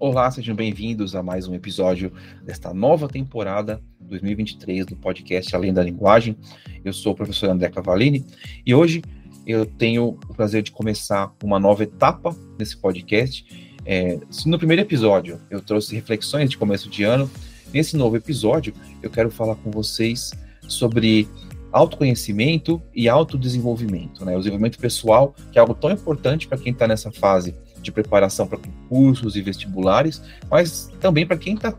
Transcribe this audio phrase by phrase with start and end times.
[0.00, 2.12] Olá, sejam bem-vindos a mais um episódio
[2.44, 6.36] desta nova temporada 2023 do podcast Além da Linguagem.
[6.84, 8.24] Eu sou o professor André Cavalini
[8.64, 9.02] e hoje
[9.44, 13.44] eu tenho o prazer de começar uma nova etapa nesse podcast.
[13.84, 17.28] É, se no primeiro episódio eu trouxe reflexões de começo de ano,
[17.74, 18.72] nesse novo episódio
[19.02, 20.30] eu quero falar com vocês
[20.68, 21.26] sobre
[21.72, 24.36] autoconhecimento e autodesenvolvimento, né?
[24.36, 27.52] O desenvolvimento pessoal, que é algo tão importante para quem está nessa fase
[27.82, 31.74] de preparação para concursos e vestibulares, mas também para quem está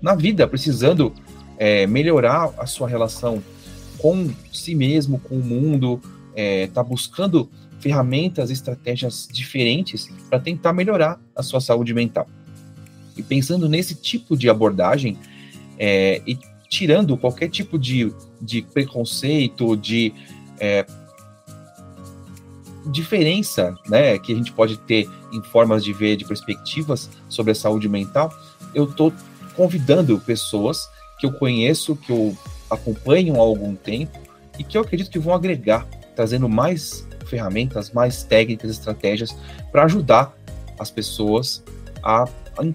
[0.00, 1.12] na vida precisando
[1.58, 3.42] é, melhorar a sua relação
[3.98, 6.00] com si mesmo, com o mundo,
[6.30, 7.48] está é, tá buscando
[7.80, 12.28] ferramentas, estratégias diferentes para tentar melhorar a sua saúde mental.
[13.16, 15.18] E pensando nesse tipo de abordagem
[15.78, 20.12] é, e tirando qualquer tipo de, de preconceito, de
[20.58, 20.84] é,
[22.90, 27.54] diferença né, que a gente pode ter em formas de ver, de perspectivas sobre a
[27.54, 28.32] saúde mental,
[28.74, 29.12] eu estou
[29.54, 32.36] convidando pessoas que eu conheço, que eu
[32.70, 34.18] acompanho há algum tempo
[34.58, 39.36] e que eu acredito que vão agregar, trazendo mais ferramentas, mais técnicas, estratégias
[39.70, 40.34] para ajudar
[40.78, 41.62] as pessoas
[42.02, 42.28] a, a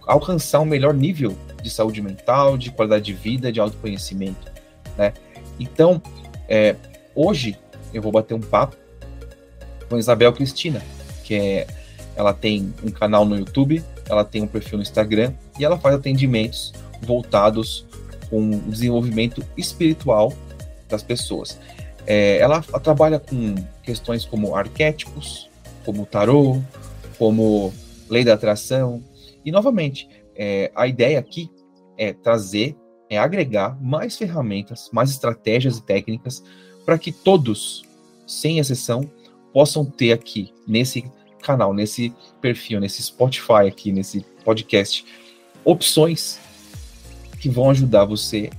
[0.07, 4.51] alcançar um melhor nível de saúde mental, de qualidade de vida, de autoconhecimento,
[4.97, 5.13] né?
[5.59, 6.01] Então,
[6.49, 6.75] é,
[7.13, 7.57] hoje
[7.93, 8.75] eu vou bater um papo
[9.87, 10.81] com Isabel Cristina,
[11.23, 11.67] que é,
[12.15, 15.95] ela tem um canal no YouTube, ela tem um perfil no Instagram e ela faz
[15.95, 17.85] atendimentos voltados
[18.29, 20.33] com o desenvolvimento espiritual
[20.89, 21.57] das pessoas.
[22.05, 25.49] É, ela, trabalha com questões como arquétipos,
[25.85, 26.61] como tarô,
[27.17, 27.73] como
[28.09, 29.03] lei da atração.
[29.45, 31.49] E, novamente, é, a ideia aqui
[31.97, 32.75] é trazer,
[33.09, 36.43] é agregar mais ferramentas, mais estratégias e técnicas
[36.85, 37.83] para que todos,
[38.25, 39.09] sem exceção,
[39.53, 41.03] possam ter aqui nesse
[41.41, 45.05] canal, nesse perfil, nesse Spotify aqui, nesse podcast,
[45.63, 46.39] opções
[47.39, 48.49] que vão ajudar você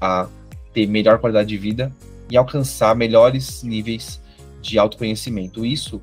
[0.00, 0.28] a
[0.72, 1.92] ter melhor qualidade de vida
[2.30, 4.20] e alcançar melhores níveis
[4.60, 5.66] de autoconhecimento.
[5.66, 6.00] Isso,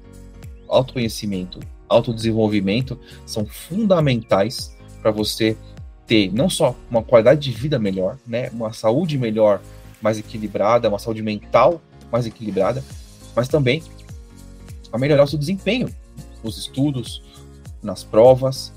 [0.67, 5.57] autoconhecimento, autodesenvolvimento são fundamentais para você
[6.05, 9.61] ter não só uma qualidade de vida melhor, né, uma saúde melhor,
[10.01, 12.83] mais equilibrada, uma saúde mental mais equilibrada,
[13.35, 13.83] mas também
[14.91, 15.89] a melhorar o seu desempenho
[16.43, 17.21] nos estudos,
[17.81, 18.73] nas provas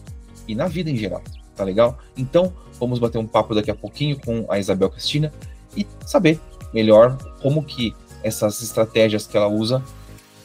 [0.46, 1.22] e na vida em geral.
[1.56, 1.98] Tá legal?
[2.16, 5.32] Então, vamos bater um papo daqui a pouquinho com a Isabel Cristina
[5.76, 6.40] e saber
[6.72, 9.82] melhor como que essas estratégias que ela usa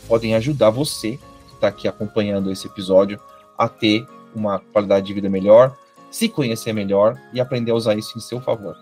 [0.07, 1.17] podem ajudar você
[1.47, 3.19] que está aqui acompanhando esse episódio
[3.57, 4.05] a ter
[4.35, 5.75] uma qualidade de vida melhor,
[6.11, 8.75] se conhecer melhor e aprender a usar isso em seu favor.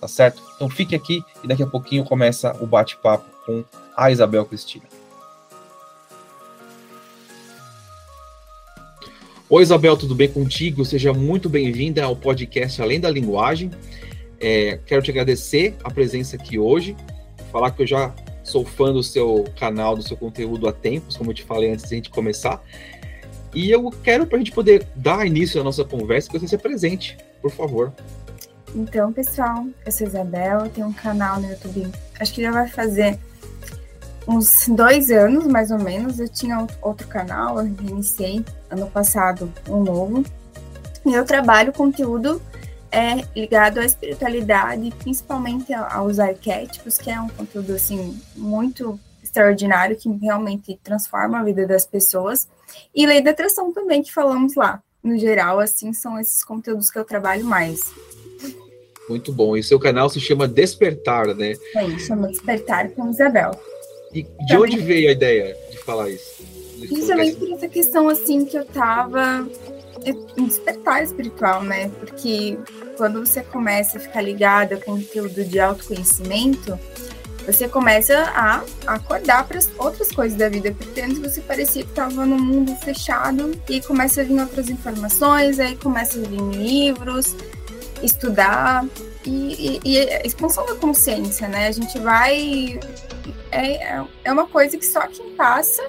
[0.00, 0.42] Tá certo?
[0.56, 3.64] Então fique aqui e daqui a pouquinho começa o bate-papo com
[3.96, 4.99] a Isabel Cristina.
[9.52, 10.84] Oi, Isabel, tudo bem contigo?
[10.84, 13.68] Seja muito bem-vinda ao podcast Além da Linguagem.
[14.38, 16.96] É, quero te agradecer a presença aqui hoje,
[17.50, 21.32] falar que eu já sou fã do seu canal, do seu conteúdo há tempos, como
[21.32, 22.62] eu te falei antes de a gente começar.
[23.52, 26.54] E eu quero, para a gente poder dar início à nossa conversa, que você se
[26.54, 27.92] apresente, por favor.
[28.72, 31.90] Então, pessoal, eu sou Isabel, tenho um canal no YouTube,
[32.20, 33.18] acho que já vai fazer
[34.30, 39.82] uns dois anos, mais ou menos, eu tinha outro canal, eu iniciei ano passado um
[39.82, 40.24] novo.
[41.04, 42.40] E eu trabalho conteúdo
[42.92, 50.08] é, ligado à espiritualidade, principalmente aos arquétipos, que é um conteúdo assim muito extraordinário que
[50.08, 52.48] realmente transforma a vida das pessoas.
[52.94, 54.80] E lei da atração também que falamos lá.
[55.02, 57.92] No geral, assim, são esses conteúdos que eu trabalho mais.
[59.08, 59.56] Muito bom.
[59.56, 61.54] E seu canal se chama Despertar, né?
[61.74, 63.58] É, chama Despertar com Isabel.
[64.12, 66.42] E de onde veio a ideia de falar isso?
[66.88, 69.46] Justamente por essa questão assim que eu tava
[70.36, 71.90] em despertar espiritual, né?
[72.00, 72.58] Porque
[72.96, 76.78] quando você começa a ficar ligada com conteúdo de autoconhecimento,
[77.46, 82.24] você começa a acordar para outras coisas da vida, porque antes você parecia que estava
[82.24, 87.34] num mundo fechado e começa a vir outras informações, aí começa a vir livros,
[88.02, 88.84] estudar
[89.24, 91.68] e, e, e a expansão da consciência, né?
[91.68, 92.78] A gente vai
[93.52, 95.82] é, é uma coisa que só quem passa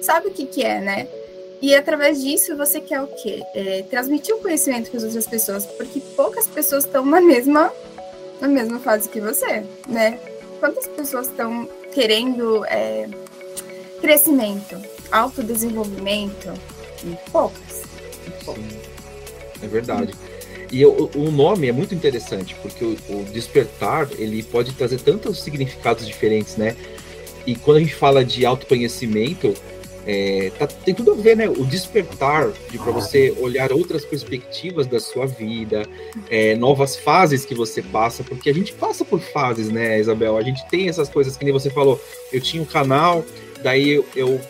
[0.00, 1.08] sabe o que, que é, né?
[1.60, 3.42] E através disso você quer o quê?
[3.54, 7.72] É, transmitir o conhecimento para as outras pessoas, porque poucas pessoas estão na mesma,
[8.40, 10.18] na mesma fase que você, né?
[10.60, 13.08] Quantas pessoas estão querendo é,
[14.00, 16.54] crescimento, autodesenvolvimento?
[17.32, 17.82] Poucas.
[18.44, 18.64] Poucas.
[19.62, 20.14] É verdade.
[20.70, 25.42] E o, o, nome é muito interessante, porque o, o, despertar, ele pode trazer tantos
[25.42, 26.76] significados diferentes, né?
[27.46, 29.54] E quando a gente fala de autoconhecimento,
[30.10, 31.46] É, tá, tem tudo a ver, né?
[31.50, 35.86] O despertar de para você olhar outras perspectivas da sua vida,
[36.30, 40.38] é, novas fases que você passa, porque a gente passa por fases, né, Isabel?
[40.38, 42.00] A gente tem essas coisas que nem você falou.
[42.32, 43.22] Eu tinha um canal,
[43.62, 44.40] daí eu, eu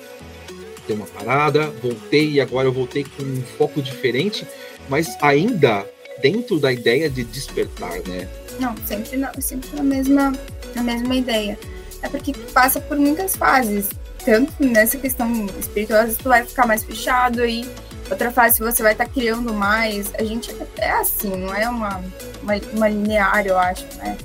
[0.86, 4.46] dei uma parada, voltei e agora eu voltei com um foco diferente,
[4.88, 5.84] mas ainda
[6.20, 8.28] dentro da ideia de despertar, né?
[8.58, 10.32] Não, sempre, não, sempre na mesma,
[10.74, 11.58] na mesma ideia.
[12.02, 13.88] É porque passa por muitas fases
[14.24, 17.68] tanto nessa questão espiritual, às vezes tu vai ficar mais fechado e
[18.10, 20.12] outra fase você vai estar tá criando mais.
[20.14, 22.02] A gente é assim, não é uma,
[22.42, 24.18] uma, uma linear, eu acho, né?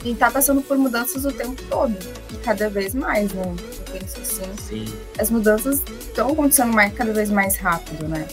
[0.00, 1.96] A gente tá passando por mudanças o tempo todo.
[2.32, 3.42] E cada vez mais, né?
[3.44, 4.50] Eu penso assim.
[4.68, 4.84] Sim.
[5.18, 8.26] As mudanças estão acontecendo mais, cada vez mais rápido, né?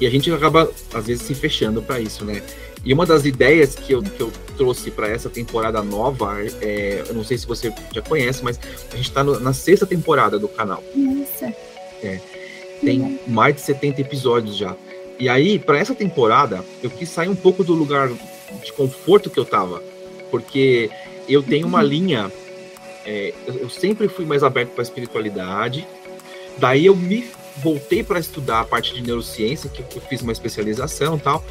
[0.00, 2.42] E a gente acaba, às vezes, se fechando para isso, né?
[2.84, 7.14] E uma das ideias que eu, que eu trouxe para essa temporada nova, é, eu
[7.14, 8.58] não sei se você já conhece, mas
[8.92, 10.82] a gente está na sexta temporada do canal.
[10.94, 11.52] Nossa.
[12.02, 12.20] É,
[12.80, 14.76] tem mais de 70 episódios já.
[15.18, 18.08] E aí, para essa temporada, eu quis sair um pouco do lugar
[18.64, 19.82] de conforto que eu tava,
[20.30, 20.88] porque
[21.28, 21.86] eu tenho uma uhum.
[21.86, 22.32] linha.
[23.04, 25.86] É, eu sempre fui mais aberto para espiritualidade.
[26.58, 27.28] Daí eu me
[27.62, 31.44] voltei para estudar a parte de neurociência, que eu fiz uma especialização e tal.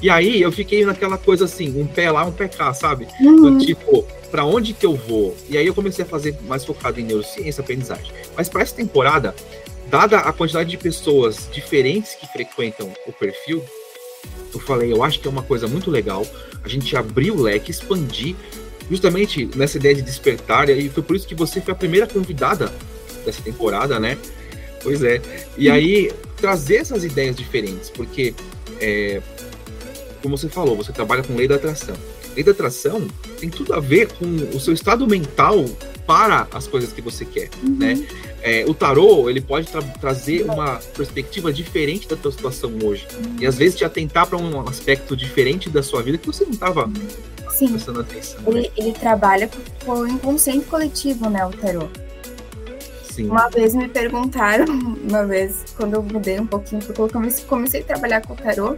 [0.00, 3.06] E aí eu fiquei naquela coisa assim, um pé lá, um pé cá, sabe?
[3.20, 3.58] Uhum.
[3.58, 5.36] tipo, para onde que eu vou?
[5.48, 8.12] E aí eu comecei a fazer mais focado em neurociência, aprendizagem.
[8.36, 9.34] Mas para essa temporada,
[9.88, 13.62] dada a quantidade de pessoas diferentes que frequentam o perfil,
[14.52, 16.26] eu falei, eu acho que é uma coisa muito legal
[16.64, 18.34] a gente abrir o leque, expandir,
[18.90, 22.72] justamente nessa ideia de despertar, e foi por isso que você foi a primeira convidada
[23.24, 24.18] dessa temporada, né?
[24.82, 25.20] Pois é.
[25.56, 28.34] E aí, trazer essas ideias diferentes, porque
[28.80, 29.20] é,
[30.22, 31.96] como você falou, você trabalha com lei da atração.
[32.34, 33.06] Lei da atração
[33.38, 34.24] tem tudo a ver com
[34.54, 35.64] o seu estado mental
[36.06, 37.76] para as coisas que você quer, uhum.
[37.76, 38.06] né?
[38.42, 43.06] É, o tarô, ele pode tra trazer uma perspectiva diferente da tua situação hoje.
[43.14, 43.36] Uhum.
[43.40, 46.52] E às vezes te atentar para um aspecto diferente da sua vida que você não
[46.52, 46.90] estava
[47.68, 48.40] prestando atenção.
[48.46, 48.68] Ele, né?
[48.76, 49.48] ele trabalha
[49.84, 51.88] com o inconsciente coletivo, né, o tarô.
[53.12, 53.28] Sim.
[53.28, 57.80] Uma vez me perguntaram, uma vez, quando eu mudei um pouquinho, porque eu comecei, comecei
[57.82, 58.74] a trabalhar com o tarô,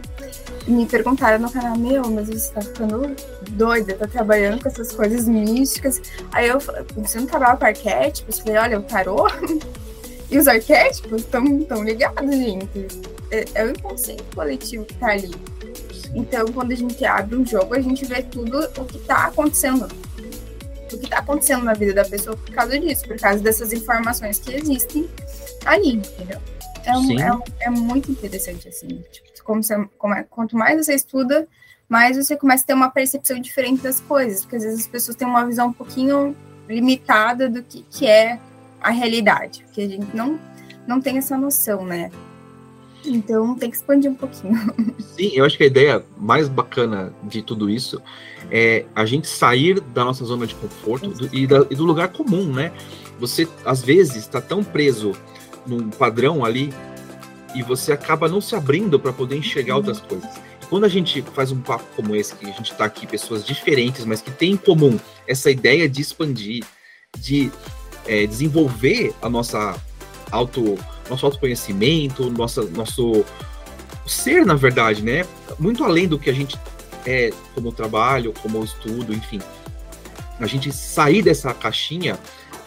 [0.67, 3.15] me perguntaram no canal, meu, mas você tá ficando
[3.51, 6.01] doida, tá trabalhando com essas coisas místicas.
[6.33, 6.59] Aí eu
[6.97, 8.39] você não trabalha com arquétipos?
[8.39, 9.25] Eu falei, olha, o tarô
[10.29, 12.87] e os arquétipos estão tão ligados, gente.
[13.31, 15.31] É, é o inconsciente coletivo que tá ali.
[16.13, 19.87] Então, quando a gente abre um jogo, a gente vê tudo o que tá acontecendo
[20.95, 24.39] o que está acontecendo na vida da pessoa por causa disso, por causa dessas informações
[24.39, 25.09] que existem
[25.65, 26.39] ali, entendeu?
[26.85, 29.03] É, um, é, é, muito interessante, assim.
[29.11, 31.47] Tipo, como você, como é, quanto mais você estuda,
[31.87, 35.15] mais você começa a ter uma percepção diferente das coisas, porque às vezes as pessoas
[35.15, 36.35] têm uma visão um pouquinho
[36.67, 38.39] limitada do que, que é
[38.81, 40.39] a realidade, porque a gente não,
[40.87, 42.11] não tem essa noção, né?
[43.09, 44.55] Então tem que expandir um pouquinho.
[44.99, 48.01] Sim, eu acho que a ideia mais bacana de tudo isso
[48.51, 52.09] é a gente sair da nossa zona de conforto do, e, da, e, do lugar
[52.09, 52.71] comum, né?
[53.19, 55.13] Você, às vezes, está tão preso
[55.65, 56.73] num padrão ali
[57.55, 60.29] e você acaba não se abrindo para poder enxergar outras coisas.
[60.61, 63.45] E quando a gente faz um papo como esse, que a gente está aqui, pessoas
[63.45, 66.63] diferentes, mas que têm em comum essa ideia de expandir,
[67.17, 67.51] de
[68.05, 69.75] é, desenvolver a nossa
[70.31, 70.77] auto,
[71.09, 73.25] nosso autoconhecimento, nossa, nosso
[74.05, 75.25] ser, na verdade, né?
[75.59, 76.57] Muito além do que a gente
[77.05, 79.39] é como trabalho, como estudo, enfim.
[80.39, 82.19] A gente sair dessa caixinha,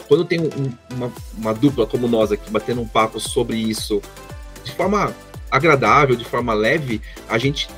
[0.07, 4.00] quando tem um, uma, uma dupla como nós aqui batendo um papo sobre isso
[4.64, 5.14] de forma
[5.50, 7.68] agradável, de forma leve, a gente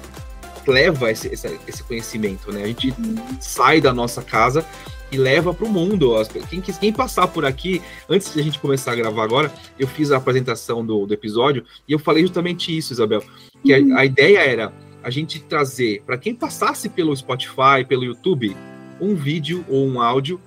[0.66, 2.62] leva esse, esse, esse conhecimento, né?
[2.62, 3.16] A gente uhum.
[3.40, 4.64] sai da nossa casa
[5.10, 6.12] e leva para o mundo.
[6.48, 10.12] Quem, quem passar por aqui, antes de a gente começar a gravar agora, eu fiz
[10.12, 13.22] a apresentação do, do episódio e eu falei justamente isso, Isabel.
[13.64, 13.96] Que uhum.
[13.96, 18.56] a, a ideia era a gente trazer para quem passasse pelo Spotify, pelo YouTube,
[19.00, 20.40] um vídeo ou um áudio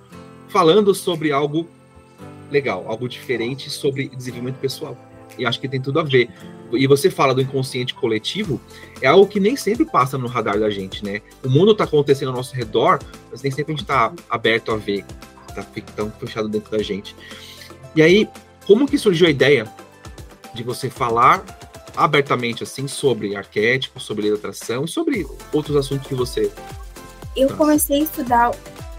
[0.48, 1.68] falando sobre algo
[2.52, 4.96] legal, algo diferente sobre desenvolvimento pessoal.
[5.38, 6.30] E acho que tem tudo a ver.
[6.78, 8.60] E você fala do inconsciente coletivo,
[9.02, 11.22] é algo que nem sempre passa no radar da gente, né?
[11.44, 13.00] O mundo está acontecendo ao nosso redor,
[13.32, 15.06] mas nem sempre a gente está aberto a ver,
[15.54, 15.66] tá
[15.96, 17.16] tão fechado dentro da gente.
[17.96, 18.28] E aí,
[18.66, 19.68] como que surgiu a ideia
[20.54, 21.44] de você falar
[21.96, 26.52] abertamente assim sobre arquétipos, sobre lei da atração e sobre outros assuntos que você.
[27.36, 28.52] Eu comecei a estudar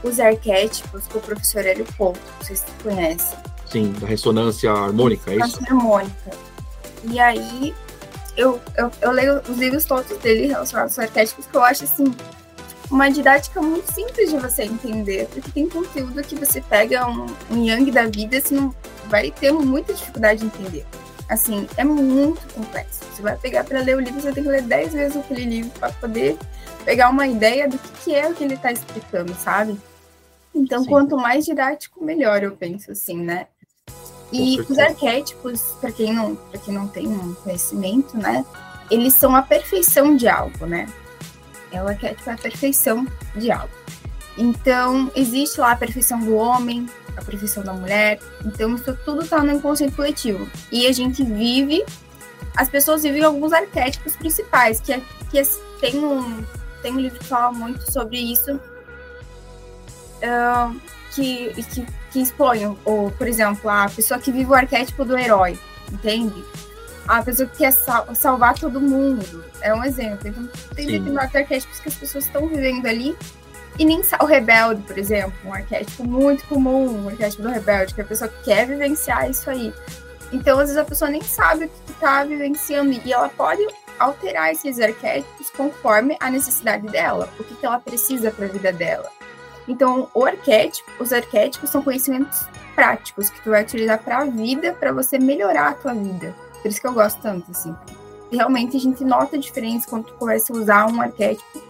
[0.03, 3.37] os arquétipos com o professor Hélio Couto, não sei se você conhece.
[3.67, 5.59] Sim, da ressonância harmônica, é isso?
[5.65, 6.31] harmônica.
[7.11, 7.75] E aí
[8.37, 12.15] eu, eu, eu leio os livros todos dele relacionados aos arquétipos que eu acho assim
[12.91, 17.65] uma didática muito simples de você entender, porque tem conteúdo que você pega um, um
[17.65, 18.75] yang da vida, você não
[19.07, 20.87] vai ter muita dificuldade de entender.
[21.29, 23.01] Assim, é muito complexo.
[23.13, 25.71] Você vai pegar para ler o livro, você tem que ler 10 vezes aquele livro
[25.79, 26.37] para poder
[26.85, 29.79] pegar uma ideia do que, que é o que ele está explicando, sabe?
[30.55, 30.91] Então, Sim.
[30.91, 33.49] quanto mais didático, melhor, eu penso assim, né?
[34.35, 38.45] E os arquétipos, para quem não, para quem não tem um conhecimento, né,
[38.91, 40.89] eles são a perfeição de algo, né?
[41.71, 43.73] É o arquétipo é a perfeição de algo.
[44.37, 48.19] Então, existe lá a perfeição do homem, a perfeição da mulher.
[48.45, 50.49] Então, isso tudo está no inconsciente coletivo.
[50.71, 51.85] E a gente vive,
[52.57, 55.45] as pessoas vivem alguns arquétipos principais, que, é, que é,
[55.81, 56.45] tem, um,
[56.83, 58.55] tem um livro que fala muito sobre isso,
[60.17, 60.81] uh,
[61.13, 65.59] que, que, que expõe, ou, por exemplo, a pessoa que vive o arquétipo do herói,
[65.93, 66.45] entende?
[67.09, 70.29] A pessoa que quer sal salvar todo mundo, é um exemplo.
[70.29, 73.17] Então, tem determinados arquétipos que as pessoas estão vivendo ali
[73.81, 78.01] e nem o rebelde, por exemplo, um arquétipo muito comum, o arquétipo do rebelde, que
[78.01, 79.75] a pessoa quer vivenciar isso aí.
[80.33, 83.67] Então, às vezes, a pessoa nem sabe o que está vivenciando e ela pode
[83.99, 88.73] alterar esses arquétipos conforme a necessidade dela, o que, que ela precisa para a vida
[88.73, 89.11] dela.
[89.67, 94.93] Então, arquétipo, os arquétipos são conhecimentos práticos que tu vai utilizar para a vida, para
[94.93, 96.35] você melhorar a tua vida.
[96.61, 97.75] Por isso que eu gosto tanto, assim.
[98.31, 101.63] Realmente a gente nota a diferença quando tu começa a usar um arquétipo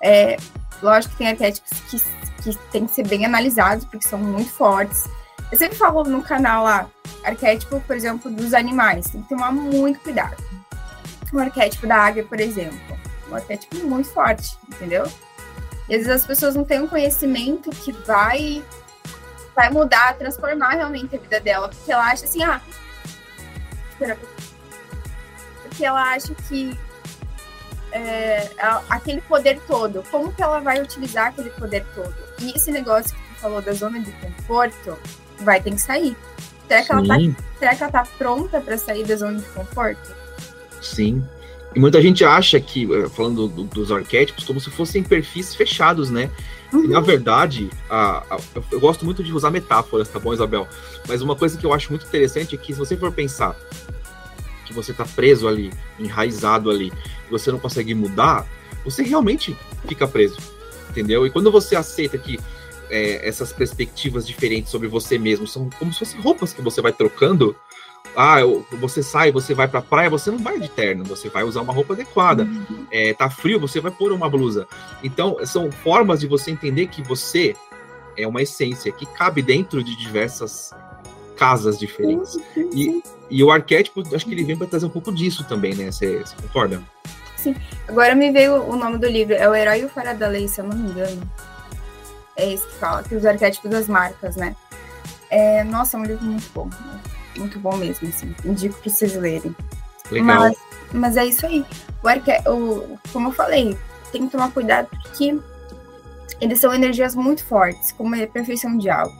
[0.00, 0.36] é,
[0.82, 2.00] Lógico que tem arquétipos que,
[2.42, 5.04] que tem que ser bem analisados, porque são muito fortes.
[5.50, 6.88] Eu sempre falo no canal lá,
[7.24, 9.06] arquétipo, por exemplo, dos animais.
[9.10, 10.36] Tem que tomar muito cuidado.
[11.32, 12.78] O arquétipo da águia, por exemplo.
[13.30, 15.04] Um arquétipo muito forte, entendeu?
[15.88, 18.62] E às vezes as pessoas não têm um conhecimento que vai,
[19.54, 21.68] vai mudar, transformar realmente a vida dela.
[21.68, 22.60] Porque ela acha assim, ah.
[25.62, 26.78] Porque ela acha que
[27.92, 28.50] é,
[28.88, 32.14] aquele poder todo, como que ela vai utilizar aquele poder todo?
[32.40, 34.98] E esse negócio que tu falou da zona de conforto
[35.40, 36.16] vai ter que sair.
[36.66, 37.14] Será que, ela tá,
[37.58, 40.14] será que ela tá pronta para sair da zona de conforto?
[40.82, 41.26] Sim.
[41.74, 46.10] E muita gente acha que, eh, falando do, dos arquétipos, como se fossem perfis fechados,
[46.10, 46.30] né?
[46.72, 46.84] Uhum.
[46.84, 48.38] E na verdade, a, a,
[48.70, 50.66] eu gosto muito de usar metáforas, tá bom, Isabel?
[51.06, 53.56] Mas uma coisa que eu acho muito interessante é que, se você for pensar
[54.64, 56.92] que você tá preso ali, enraizado ali,
[57.30, 58.46] você não consegue mudar,
[58.84, 59.56] você realmente
[59.86, 60.36] fica preso,
[60.90, 61.26] entendeu?
[61.26, 62.38] E quando você aceita que
[62.90, 66.92] é, essas perspectivas diferentes sobre você mesmo são como se fossem roupas que você vai
[66.92, 67.54] trocando.
[68.20, 68.38] Ah,
[68.80, 71.72] você sai, você vai pra praia, você não vai de terno, você vai usar uma
[71.72, 72.42] roupa adequada.
[72.42, 72.84] Uhum.
[72.90, 74.66] É, tá frio, você vai pôr uma blusa.
[75.04, 77.54] Então, são formas de você entender que você
[78.16, 80.74] é uma essência que cabe dentro de diversas
[81.36, 82.36] casas diferentes.
[82.56, 85.92] E, e o arquétipo, acho que ele vem para trazer um pouco disso também, né?
[85.92, 86.82] Você concorda?
[87.36, 87.54] Sim.
[87.86, 90.48] Agora me veio o nome do livro, é O Herói e o Fora da Lei,
[90.48, 91.22] se eu não me engano.
[92.34, 94.56] É esse que fala, que os arquétipos das marcas, né?
[95.30, 96.68] É, nossa, é um livro muito bom.
[97.38, 98.34] Muito bom mesmo, assim.
[98.44, 99.54] Indico para vocês lerem.
[100.10, 100.26] Legal.
[100.26, 100.56] Mas,
[100.92, 101.64] mas é isso aí.
[102.02, 102.32] O arque...
[102.48, 103.78] o, como eu falei,
[104.12, 105.38] tem que tomar cuidado porque
[106.40, 109.14] eles são energias muito fortes, como a perfeição de algo.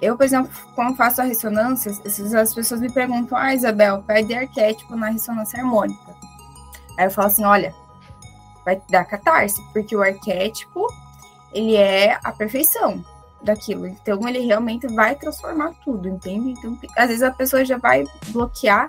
[0.00, 4.96] Eu, por exemplo, quando faço a ressonância, as pessoas me perguntam, ah, Isabel, pede arquétipo
[4.96, 6.12] na ressonância harmônica.
[6.98, 7.72] Aí eu falo assim, olha,
[8.64, 10.86] vai dar catarse, porque o arquétipo,
[11.52, 13.04] ele é a perfeição
[13.42, 13.86] daquilo.
[13.86, 16.50] Então, ele realmente vai transformar tudo, entende?
[16.50, 18.86] Então, às vezes a pessoa já vai bloquear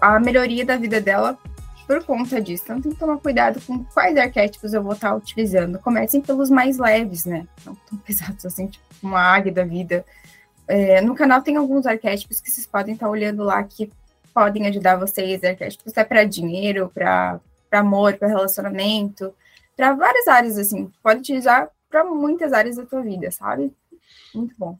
[0.00, 1.38] a melhoria da vida dela
[1.86, 2.64] por conta disso.
[2.64, 5.78] Então, tem que tomar cuidado com quais arquétipos eu vou estar utilizando.
[5.78, 7.46] Comecem pelos mais leves, né?
[7.64, 10.04] Não tão pesados assim, tipo uma águia da vida.
[10.66, 13.92] É, no canal tem alguns arquétipos que vocês podem estar olhando lá que
[14.32, 19.32] podem ajudar vocês, arquétipos até para dinheiro, para amor, para relacionamento,
[19.76, 20.90] para várias áreas, assim.
[21.02, 23.72] Pode utilizar para muitas áreas da tua vida, sabe?
[24.34, 24.76] Muito bom.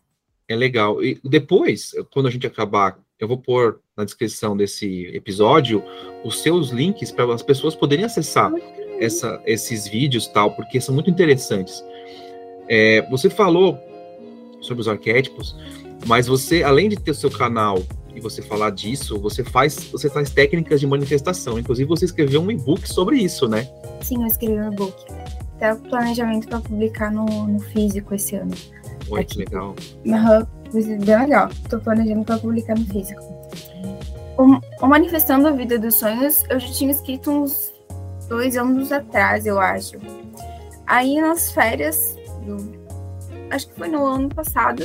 [0.49, 1.01] É legal.
[1.01, 5.81] E depois, quando a gente acabar, eu vou pôr na descrição desse episódio
[6.25, 8.53] os seus links para as pessoas poderem acessar
[8.99, 11.85] essa, esses vídeos tal, porque são muito interessantes.
[12.69, 13.79] É, você falou
[14.61, 15.55] sobre os arquétipos,
[16.09, 17.79] mas você, além de ter o seu canal
[18.13, 21.61] e você falar disso, você faz, você faz técnicas de manifestação.
[21.61, 23.69] Inclusive, você escreveu um e-book sobre isso, né?
[24.03, 24.97] Sim, eu escrevi um e-book.
[25.57, 28.55] Até o planejamento para publicar no, no, físico esse ano.
[29.09, 29.75] Oi, que legal.
[30.05, 31.49] Uhum, bem legal.
[31.49, 33.23] Estou planejando para publicar no físico.
[34.37, 37.73] O, o, Manifestando a Vida dos Sonhos, eu já tinha escrito uns
[38.29, 39.97] dois anos atrás, eu acho.
[40.87, 42.75] Aí, nas férias, do,
[43.51, 44.83] acho que foi no ano passado,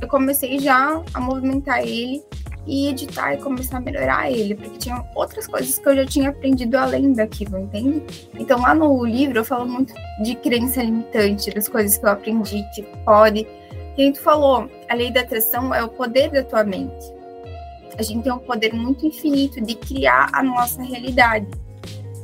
[0.00, 2.22] eu comecei já a movimentar ele
[2.66, 6.30] e editar e começar a melhorar ele, porque tinha outras coisas que eu já tinha
[6.30, 8.02] aprendido além daquilo, entende?
[8.38, 12.62] Então lá no livro eu falo muito de crença limitante, das coisas que eu aprendi
[12.74, 13.46] que pode
[13.94, 17.12] que a gente falou, a lei da atração é o poder da tua mente.
[17.98, 21.46] A gente tem um poder muito infinito de criar a nossa realidade.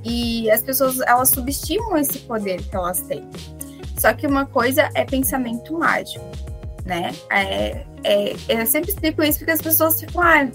[0.05, 3.29] E as pessoas, elas subestimam esse poder que elas têm.
[3.99, 6.25] Só que uma coisa é pensamento mágico,
[6.85, 7.13] né?
[7.31, 10.49] É, é, eu sempre explico isso porque as pessoas ficam, ah,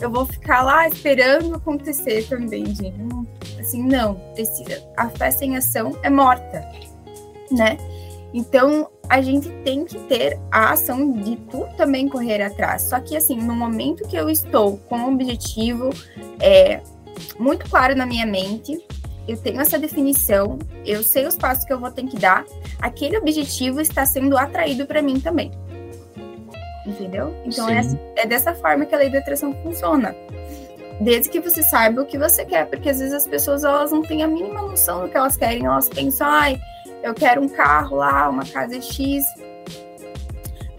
[0.00, 2.94] eu vou ficar lá esperando acontecer também, gente.
[3.58, 4.82] Assim, não, precisa.
[4.96, 6.66] A fé sem ação é morta,
[7.50, 7.76] né?
[8.32, 12.82] Então, a gente tem que ter a ação de tu também correr atrás.
[12.82, 15.90] Só que, assim, no momento que eu estou com um objetivo
[16.40, 16.80] é,
[17.38, 18.82] muito claro na minha mente,
[19.26, 22.46] eu tenho essa definição, eu sei os passos que eu vou ter que dar,
[22.80, 25.50] aquele objetivo está sendo atraído para mim também.
[26.88, 27.34] Entendeu?
[27.44, 27.80] Então, é,
[28.16, 30.16] é dessa forma que a lei da atração funciona
[31.00, 34.02] desde que você saiba o que você quer, porque às vezes as pessoas elas não
[34.02, 36.60] têm a mínima noção do que elas querem, elas pensam, ai,
[37.02, 39.24] eu quero um carro lá, uma casa X,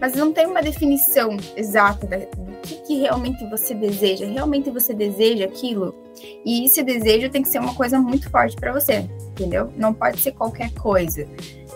[0.00, 4.24] mas não tem uma definição exata do que, que realmente você deseja.
[4.26, 5.94] Realmente você deseja aquilo?
[6.44, 9.70] E esse desejo tem que ser uma coisa muito forte para você, entendeu?
[9.76, 11.26] Não pode ser qualquer coisa.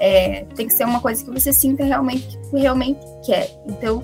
[0.00, 3.50] É, tem que ser uma coisa que você sinta realmente que realmente quer.
[3.66, 4.02] Então,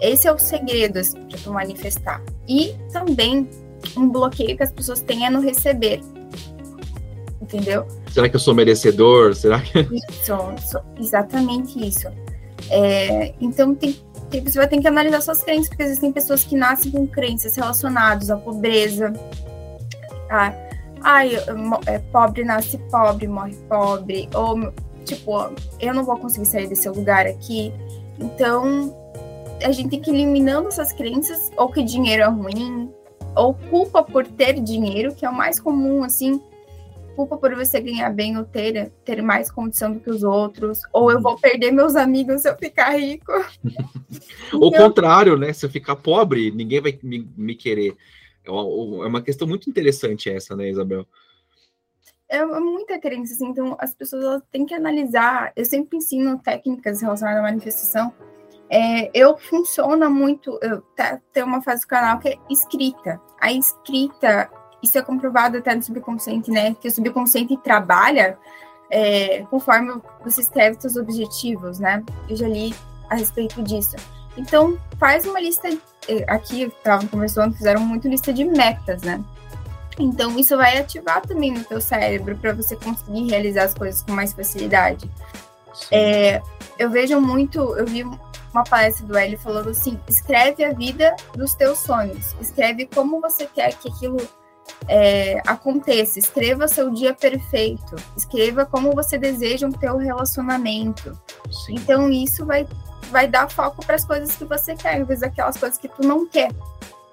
[0.00, 2.22] esse é o segredo assim, para tu manifestar.
[2.48, 3.48] E também
[3.96, 6.00] um bloqueio que as pessoas têm é no receber
[7.54, 7.86] entendeu?
[8.12, 9.34] Será que eu sou merecedor?
[9.34, 9.80] Será que.
[9.90, 12.08] Isso, exatamente isso.
[12.70, 13.98] É, então, tem,
[14.30, 17.56] tem, você vai ter que analisar suas crenças, porque existem pessoas que nascem com crenças
[17.56, 19.12] relacionadas à pobreza.
[20.30, 20.52] A,
[21.02, 21.32] ai,
[21.86, 24.28] é, pobre nasce pobre, morre pobre.
[24.34, 24.72] Ou,
[25.04, 25.32] tipo,
[25.80, 27.72] eu não vou conseguir sair desse lugar aqui.
[28.18, 28.94] Então,
[29.62, 32.90] a gente tem que ir eliminando essas crenças, ou que dinheiro é ruim,
[33.36, 36.40] ou culpa por ter dinheiro, que é o mais comum, assim
[37.20, 41.10] culpa por você ganhar bem ou ter, ter mais condição do que os outros, ou
[41.10, 43.32] eu vou perder meus amigos se eu ficar rico.
[44.52, 45.52] O então, contrário, né?
[45.52, 47.96] Se eu ficar pobre, ninguém vai me, me querer.
[48.44, 51.06] É uma, é uma questão muito interessante essa, né, Isabel?
[52.28, 55.52] É muita crença, assim, então as pessoas têm que analisar.
[55.54, 58.12] Eu sempre ensino técnicas relacionadas à manifestação.
[58.70, 63.20] É, eu funciona muito, eu tá, tem uma fase do canal que é escrita.
[63.40, 64.48] A escrita
[64.82, 66.74] isso é comprovado até no subconsciente, né?
[66.80, 68.38] Que o subconsciente trabalha
[68.90, 72.02] é, conforme você escreve seus objetivos, né?
[72.28, 72.74] Eu já li
[73.08, 73.96] a respeito disso.
[74.36, 75.68] Então, faz uma lista.
[76.08, 79.22] É, aqui, estavam conversando, fizeram muito lista de metas, né?
[79.98, 84.12] Então, isso vai ativar também no teu cérebro para você conseguir realizar as coisas com
[84.12, 85.10] mais facilidade.
[85.90, 86.40] É,
[86.78, 88.04] eu vejo muito, eu vi
[88.52, 93.46] uma palestra do Hélio falando assim: escreve a vida dos teus sonhos, escreve como você
[93.46, 94.18] quer que aquilo
[94.88, 96.18] é, aconteça.
[96.18, 97.96] Escreva seu dia perfeito.
[98.16, 101.18] Escreva como você deseja um teu relacionamento.
[101.50, 101.74] Sim.
[101.74, 102.66] Então isso vai,
[103.10, 106.02] vai dar foco para as coisas que você quer, em vez daquelas coisas que tu
[106.06, 106.52] não quer,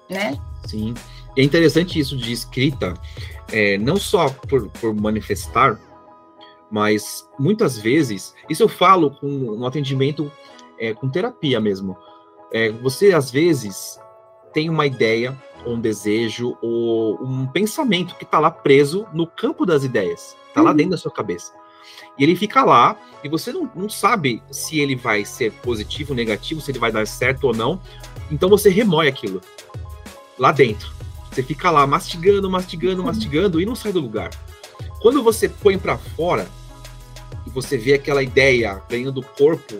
[0.08, 0.38] né?
[0.66, 0.94] Sim.
[1.36, 2.94] É interessante isso de escrita,
[3.52, 5.78] é, não só por, por manifestar,
[6.70, 10.30] mas muitas vezes, isso eu falo com no atendimento
[10.78, 11.96] é, com terapia mesmo.
[12.52, 13.98] É, você às vezes
[14.52, 15.36] tem uma ideia,
[15.66, 20.66] um desejo ou um pensamento que está lá preso no campo das ideias, está uhum.
[20.66, 21.52] lá dentro da sua cabeça.
[22.18, 26.60] E ele fica lá e você não, não sabe se ele vai ser positivo, negativo,
[26.60, 27.80] se ele vai dar certo ou não.
[28.30, 29.40] Então você remoe aquilo
[30.38, 30.92] lá dentro.
[31.30, 33.06] Você fica lá mastigando, mastigando, uhum.
[33.06, 34.30] mastigando e não sai do lugar.
[35.00, 36.48] Quando você põe para fora
[37.60, 39.74] você vê aquela ideia ganhando corpo.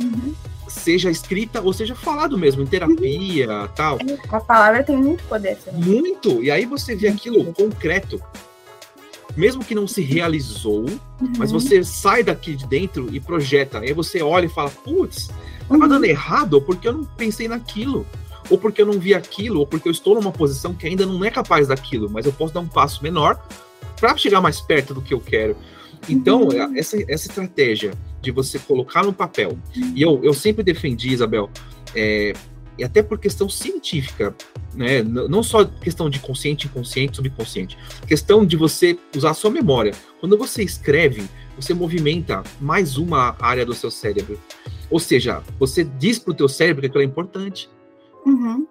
[0.00, 0.34] Uhum
[0.72, 3.68] seja escrita ou seja falado mesmo, em terapia, uhum.
[3.68, 3.98] tal.
[4.30, 5.56] A palavra tem muito poder.
[5.56, 5.80] Também.
[5.80, 6.42] Muito!
[6.42, 8.20] E aí você vê aquilo concreto.
[9.34, 11.32] Mesmo que não se realizou, uhum.
[11.38, 13.78] mas você sai daqui de dentro e projeta.
[13.78, 15.30] Aí você olha e fala, putz,
[15.68, 15.88] tava uhum.
[15.88, 18.06] dando errado porque eu não pensei naquilo.
[18.50, 21.24] Ou porque eu não vi aquilo, ou porque eu estou numa posição que ainda não
[21.24, 23.40] é capaz daquilo, mas eu posso dar um passo menor
[23.98, 25.56] para chegar mais perto do que eu quero.
[26.08, 26.76] Então, uhum.
[26.76, 29.58] essa, essa estratégia de você colocar no papel,
[29.94, 31.50] e eu, eu sempre defendi, Isabel,
[31.94, 32.32] é,
[32.78, 34.34] e até por questão científica,
[34.74, 35.02] né?
[35.02, 39.92] Não só questão de consciente, inconsciente, subconsciente, questão de você usar a sua memória.
[40.20, 41.22] Quando você escreve,
[41.54, 44.40] você movimenta mais uma área do seu cérebro.
[44.90, 47.68] Ou seja, você diz para o teu cérebro que aquilo é importante.
[48.24, 48.66] Uhum.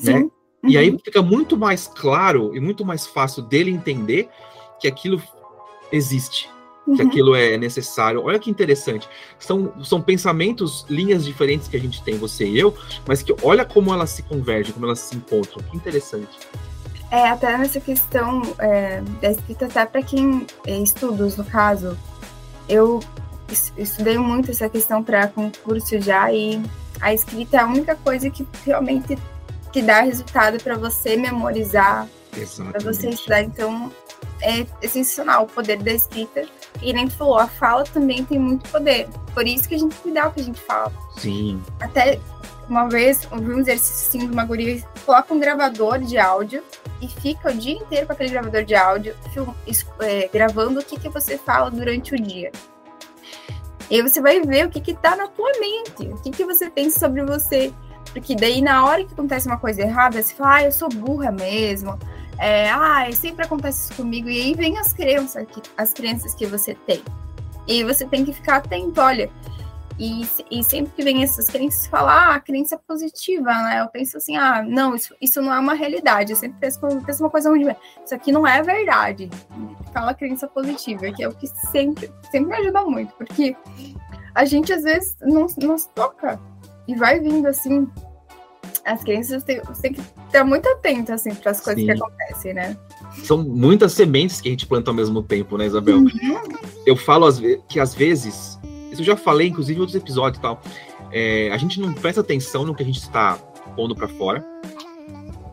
[0.00, 0.18] Né?
[0.20, 0.30] Uhum.
[0.66, 4.28] E aí fica muito mais claro e muito mais fácil dele entender
[4.80, 5.22] que aquilo
[5.92, 6.48] existe
[6.84, 7.08] que uhum.
[7.08, 8.22] aquilo é necessário.
[8.22, 9.08] Olha que interessante.
[9.38, 12.74] São, são pensamentos, linhas diferentes que a gente tem, você e eu,
[13.06, 15.62] mas que olha como elas se convergem, como elas se encontram.
[15.64, 16.38] Que interessante.
[17.10, 21.96] É, até nessa questão é, da escrita, até para quem é, estudos, no caso,
[22.68, 23.00] eu
[23.76, 26.60] estudei muito essa questão para concurso já e
[27.00, 29.16] a escrita é a única coisa que realmente
[29.72, 32.08] que dá resultado para você memorizar,
[32.70, 33.42] para você estudar.
[33.42, 33.92] Então,
[34.40, 36.44] é, é sensacional o poder da escrita.
[36.82, 39.08] E nem tu falou, a fala também tem muito poder.
[39.32, 40.92] Por isso que a gente tem que cuidar o que a gente fala.
[41.16, 41.62] Sim.
[41.80, 42.20] Até
[42.68, 46.62] uma vez, eu vi um exercício assim de uma guria, coloca um gravador de áudio
[47.00, 49.48] e fica o dia inteiro com aquele gravador de áudio, film,
[50.00, 52.50] é, gravando o que, que você fala durante o dia.
[53.90, 56.44] E aí você vai ver o que que tá na tua mente, o que que
[56.44, 57.72] você pensa sobre você.
[58.12, 61.30] Porque daí, na hora que acontece uma coisa errada, você fala, ah, eu sou burra
[61.30, 61.98] mesmo,
[62.38, 64.28] é, ah, sempre acontece isso comigo.
[64.28, 67.02] E aí vem as crenças, que, as crenças que você tem.
[67.66, 69.30] E você tem que ficar atento, olha.
[69.96, 73.80] E, e sempre que vem essas crenças, falar, ah, a crença positiva, né?
[73.80, 76.32] Eu penso assim, ah, não, isso, isso não é uma realidade.
[76.32, 77.68] Eu sempre penso, penso uma coisa ruim.
[78.04, 79.30] Isso aqui não é verdade.
[79.92, 83.56] Fala crença positiva, que é o que sempre, sempre me ajuda muito, porque
[84.34, 86.40] a gente às vezes não, não se toca
[86.88, 87.88] e vai vindo assim
[88.84, 91.86] as crianças têm, têm que estar muito atento assim, para as coisas Sim.
[91.86, 92.76] que acontecem, né?
[93.22, 95.98] São muitas sementes que a gente planta ao mesmo tempo, né, Isabel?
[95.98, 96.42] Uhum.
[96.86, 97.26] Eu falo
[97.68, 98.58] que às vezes,
[98.90, 100.60] isso eu já falei, inclusive em outros episódios e tal,
[101.12, 103.36] é, a gente não presta atenção no que a gente está
[103.76, 104.44] pondo para fora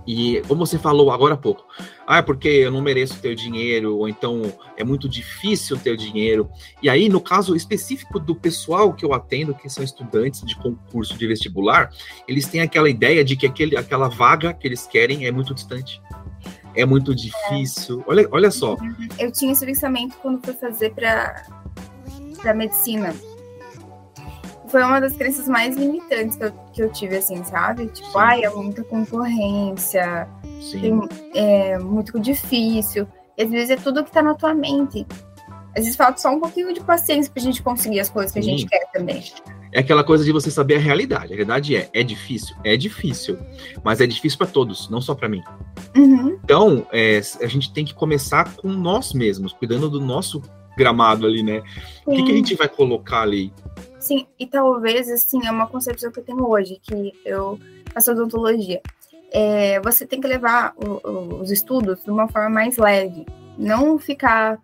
[0.05, 1.65] e como você falou agora há pouco,
[2.07, 4.41] ah, é porque eu não mereço ter dinheiro, ou então
[4.75, 6.49] é muito difícil ter dinheiro.
[6.81, 11.17] E aí, no caso específico do pessoal que eu atendo, que são estudantes de concurso
[11.17, 11.91] de vestibular,
[12.27, 16.01] eles têm aquela ideia de que aquele, aquela vaga que eles querem é muito distante.
[16.73, 18.03] É muito difícil.
[18.07, 18.77] Olha, olha só.
[19.19, 23.13] Eu tinha esse pensamento quando fui fazer para medicina
[24.71, 27.87] foi uma das crenças mais limitantes que eu, que eu tive, assim, sabe?
[27.87, 28.17] Tipo, Sim.
[28.17, 30.27] ai, é muita concorrência,
[30.71, 30.99] tem,
[31.35, 33.07] é muito difícil.
[33.37, 35.05] E às vezes é tudo que tá na tua mente.
[35.75, 38.47] Às vezes falta só um pouquinho de paciência pra gente conseguir as coisas que Sim.
[38.47, 39.23] a gente quer também.
[39.73, 41.31] É aquela coisa de você saber a realidade.
[41.31, 43.37] A realidade é, é difícil, é difícil,
[43.83, 45.41] mas é difícil para todos, não só para mim.
[45.95, 46.37] Uhum.
[46.43, 50.41] Então, é, a gente tem que começar com nós mesmos, cuidando do nosso
[50.77, 51.61] gramado ali, né?
[51.61, 52.01] Sim.
[52.05, 53.53] O que, que a gente vai colocar ali?
[53.99, 57.59] Sim, e talvez, assim, é uma concepção que eu tenho hoje, que eu
[57.93, 58.81] faço odontologia.
[59.31, 63.25] É, você tem que levar o, o, os estudos de uma forma mais leve.
[63.57, 64.59] Não ficar,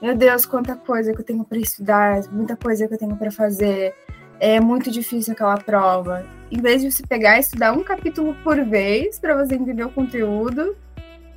[0.00, 3.30] meu Deus, quanta coisa que eu tenho para estudar, muita coisa que eu tenho para
[3.30, 3.94] fazer.
[4.38, 6.24] É muito difícil aquela prova.
[6.50, 9.90] Em vez de você pegar e estudar um capítulo por vez para você entender o
[9.90, 10.76] conteúdo,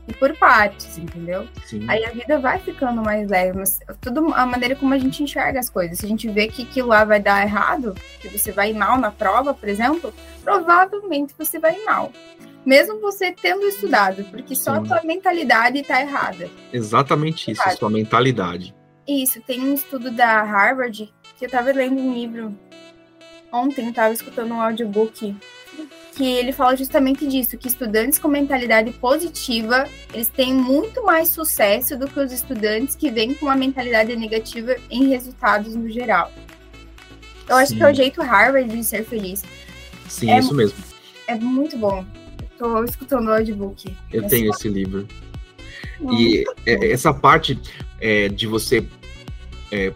[0.08, 1.48] e por partes, entendeu?
[1.66, 1.86] Sim.
[1.90, 5.60] Aí a vida vai ficando mais leve, mas tudo a maneira como a gente enxerga
[5.60, 5.98] as coisas.
[5.98, 9.12] Se a gente vê que aquilo lá vai dar errado, que você vai mal na
[9.12, 10.14] prova, por exemplo,
[10.44, 12.12] provavelmente você vai mal.
[12.66, 14.80] Mesmo você tendo estudado, porque só Sim.
[14.80, 16.50] a tua mentalidade está errada.
[16.74, 18.76] Exatamente isso, a sua mentalidade.
[19.08, 22.58] Isso, tem um estudo da Harvard que eu estava lendo um livro
[23.52, 25.36] ontem, estava escutando um audiobook
[26.16, 31.98] que ele fala justamente disso, que estudantes com mentalidade positiva, eles têm muito mais sucesso
[31.98, 36.32] do que os estudantes que vêm com uma mentalidade negativa em resultados no geral.
[37.48, 37.62] Eu Sim.
[37.62, 39.44] acho que é o jeito Harvard de ser feliz.
[40.08, 40.78] Sim, é, isso mesmo.
[41.28, 42.06] É muito bom.
[42.52, 43.94] Estou escutando o audiobook.
[44.12, 45.06] Eu tenho esse livro.
[46.18, 47.60] e é, essa parte
[48.00, 48.88] é, de você
[49.72, 49.92] é,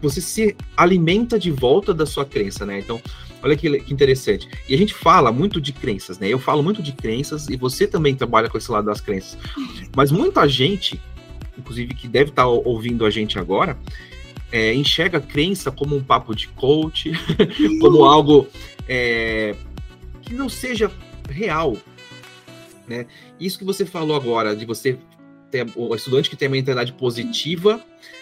[0.00, 2.78] você se alimenta de volta da sua crença, né?
[2.78, 3.00] Então,
[3.42, 4.48] Olha que, que, interessante.
[4.68, 6.28] E a gente fala muito de crenças, né?
[6.28, 9.38] Eu falo muito de crenças e você também trabalha com esse lado das crenças.
[9.96, 11.00] Mas muita gente,
[11.58, 13.78] inclusive que deve estar ouvindo a gente agora,
[14.52, 17.12] é, enxerga a crença como um papo de coach,
[17.80, 18.46] como algo
[18.88, 19.54] é,
[20.22, 20.90] que não seja
[21.28, 21.76] real.
[22.86, 23.06] Né?
[23.38, 24.98] Isso que você falou agora, de você
[25.50, 27.80] ter o estudante que tem uma mentalidade positiva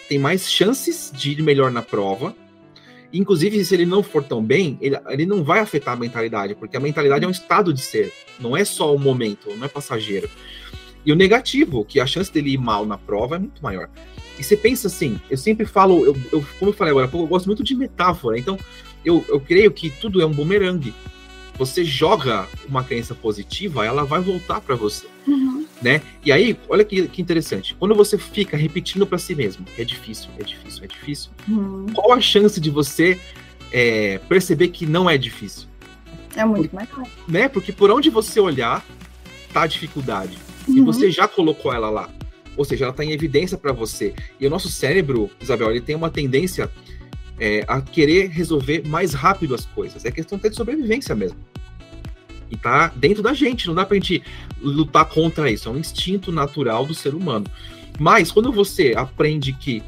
[0.08, 2.34] tem mais chances de ir melhor na prova
[3.12, 6.76] Inclusive, se ele não for tão bem, ele, ele não vai afetar a mentalidade, porque
[6.76, 10.28] a mentalidade é um estado de ser, não é só um momento, não é passageiro.
[11.04, 13.88] E o negativo, que a chance dele ir mal na prova é muito maior.
[14.38, 17.46] E você pensa assim, eu sempre falo, eu, eu como eu falei agora, eu gosto
[17.46, 18.58] muito de metáfora, então
[19.04, 20.94] eu, eu creio que tudo é um bumerangue.
[21.58, 25.06] Você joga uma crença positiva, ela vai voltar para você.
[25.26, 26.02] Uhum né?
[26.24, 27.74] E aí, olha que, que interessante.
[27.78, 31.30] Quando você fica repetindo para si mesmo, é difícil, é difícil, é difícil.
[31.48, 31.86] Hum.
[31.94, 33.18] Qual a chance de você
[33.72, 35.68] é, perceber que não é difícil?
[36.36, 37.12] É muito mais fácil.
[37.26, 37.48] Né?
[37.48, 38.84] Porque por onde você olhar,
[39.52, 40.36] tá a dificuldade.
[40.66, 40.78] Uhum.
[40.78, 42.10] E você já colocou ela lá.
[42.56, 44.14] Ou seja, ela está em evidência para você.
[44.40, 46.70] E o nosso cérebro, Isabel, ele tem uma tendência
[47.40, 50.04] é, a querer resolver mais rápido as coisas.
[50.04, 51.38] É questão até de sobrevivência mesmo.
[52.50, 54.22] E tá dentro da gente, não dá pra gente
[54.60, 55.68] lutar contra isso.
[55.68, 57.46] É um instinto natural do ser humano.
[57.98, 59.82] Mas quando você aprende que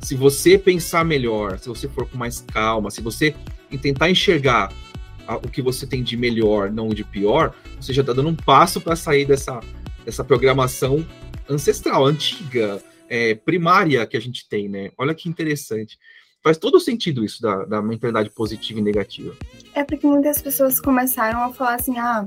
[0.00, 3.34] se você pensar melhor, se você for com mais calma, se você
[3.80, 4.72] tentar enxergar
[5.44, 8.80] o que você tem de melhor, não de pior, você já está dando um passo
[8.80, 9.60] para sair dessa,
[10.04, 11.06] dessa programação
[11.48, 14.90] ancestral, antiga, é, primária que a gente tem, né?
[14.96, 15.98] Olha que interessante.
[16.42, 19.34] Faz todo sentido isso da, da mentalidade positiva e negativa.
[19.74, 22.24] É porque muitas pessoas começaram a falar assim, ah,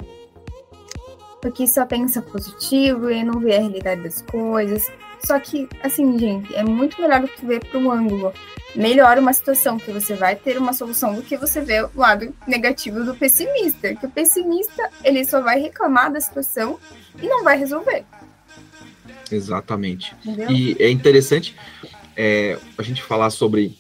[1.41, 4.89] porque só pensa positivo e não vê a realidade das coisas.
[5.26, 8.34] Só que, assim, gente, é muito melhor do que ver para um ângulo.
[8.76, 12.34] Melhora uma situação que você vai ter uma solução do que você vê o lado
[12.47, 13.95] negativo do pessimista.
[13.95, 16.80] Que o pessimista, ele só vai reclamar da situação
[17.21, 18.06] e não vai resolver.
[19.32, 20.15] Exatamente.
[20.26, 20.52] Entendeu?
[20.52, 21.56] E é interessante
[22.15, 23.78] é, a gente falar sobre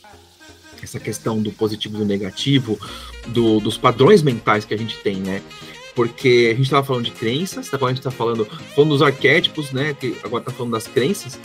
[0.83, 2.79] essa questão do positivo e do negativo,
[3.27, 5.41] do, dos padrões mentais que a gente tem, né?
[5.95, 9.71] Porque a gente estava falando de crenças, agora a gente está falando, falando dos arquétipos,
[9.71, 9.93] né?
[9.93, 11.39] Que agora está falando das crenças.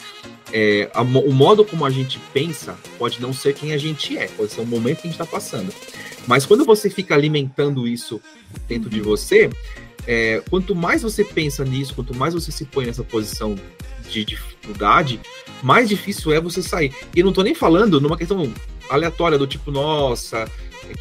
[0.50, 4.28] É, a, o modo como a gente pensa pode não ser quem a gente é,
[4.28, 5.72] pode ser o momento que a gente está passando.
[6.26, 8.20] Mas quando você fica alimentando isso
[8.66, 9.50] dentro de você,
[10.06, 13.54] é, quanto mais você pensa nisso, quanto mais você se põe nessa posição
[14.10, 15.20] de dificuldade,
[15.62, 16.94] mais difícil é você sair.
[17.14, 18.52] E não estou nem falando numa questão
[18.90, 20.50] aleatória do tipo, nossa,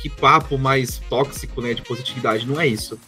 [0.01, 2.45] que papo mais tóxico, né, de positividade.
[2.45, 2.99] Não é isso.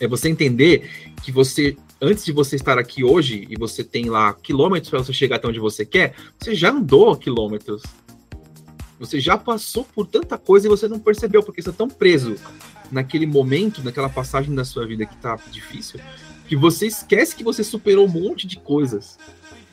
[0.00, 4.32] É você entender que você, antes de você estar aqui hoje, e você tem lá
[4.34, 7.82] quilômetros para você chegar até onde você quer, você já andou quilômetros.
[8.98, 12.36] Você já passou por tanta coisa e você não percebeu, porque você está tão preso
[12.90, 16.00] naquele momento, naquela passagem da sua vida que está difícil,
[16.48, 19.18] que você esquece que você superou um monte de coisas.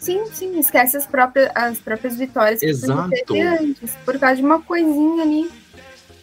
[0.05, 3.09] Sim, sim, esquece as próprias, as próprias vitórias que Exato.
[3.09, 5.49] você teve antes, por causa de uma coisinha ali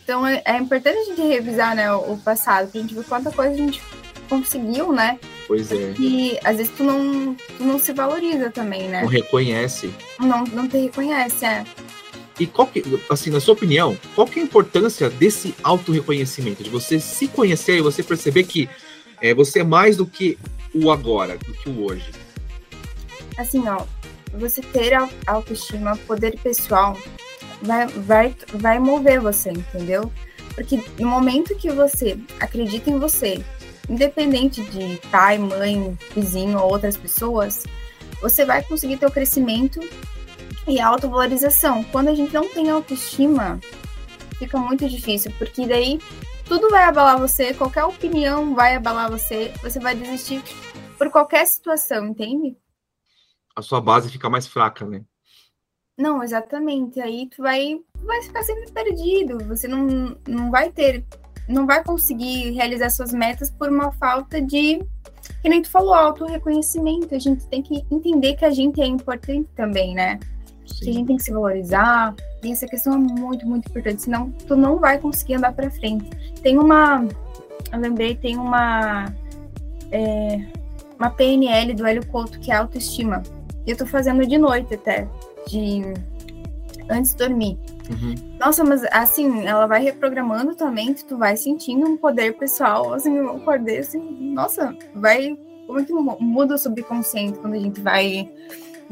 [0.04, 3.30] então é, é, importante a gente revisar né, o, o passado, pra gente ver quanta
[3.30, 3.80] coisa a gente
[4.28, 5.18] conseguiu, né?
[5.46, 5.94] Pois é.
[5.98, 9.02] E às vezes tu não, tu não se valoriza também, né?
[9.02, 9.92] Não reconhece.
[10.18, 11.64] Não, não te reconhece, é.
[12.40, 16.64] E qual que, assim, na sua opinião, qual que é a importância desse auto-reconhecimento?
[16.64, 18.68] De você se conhecer e você perceber que
[19.20, 20.38] é, você é mais do que
[20.74, 22.10] o agora, do que o hoje?
[23.38, 23.84] Assim, ó,
[24.34, 24.92] você ter
[25.26, 26.96] autoestima, poder pessoal,
[27.62, 30.12] vai, vai, vai mover você, entendeu?
[30.54, 33.42] Porque no momento que você acredita em você,
[33.88, 37.64] independente de pai, mãe, vizinho ou outras pessoas,
[38.20, 39.80] você vai conseguir ter o crescimento
[40.66, 41.82] e a autovalorização.
[41.84, 43.58] Quando a gente não tem autoestima,
[44.38, 45.98] fica muito difícil, porque daí
[46.44, 50.42] tudo vai abalar você, qualquer opinião vai abalar você, você vai desistir
[50.98, 52.56] por qualquer situação, entende?
[53.54, 55.02] A sua base fica mais fraca, né?
[55.98, 57.00] Não, exatamente.
[57.00, 59.38] Aí tu vai, vai ficar sempre perdido.
[59.46, 61.04] Você não, não vai ter,
[61.48, 64.80] não vai conseguir realizar suas metas por uma falta de,
[65.42, 67.14] que nem tu falou, auto-reconhecimento.
[67.14, 70.18] A gente tem que entender que a gente é importante também, né?
[70.66, 70.84] Sim.
[70.84, 72.14] Que a gente tem que se valorizar.
[72.42, 74.02] E essa questão é muito, muito importante.
[74.02, 76.08] Senão tu não vai conseguir andar para frente.
[76.42, 77.06] Tem uma,
[77.70, 79.12] eu lembrei, tem uma,
[79.90, 80.46] é,
[80.98, 83.22] uma PNL do Hélio Couto que é autoestima.
[83.66, 85.08] E eu tô fazendo de noite até
[85.46, 85.82] de
[86.88, 87.58] antes de dormir.
[87.90, 88.14] Uhum.
[88.38, 93.36] Nossa, mas assim, ela vai reprogramando também, tu vai sentindo um poder pessoal, assim, eu
[93.36, 94.00] acordei assim,
[94.32, 98.30] nossa, vai, como é que muda o subconsciente quando a gente vai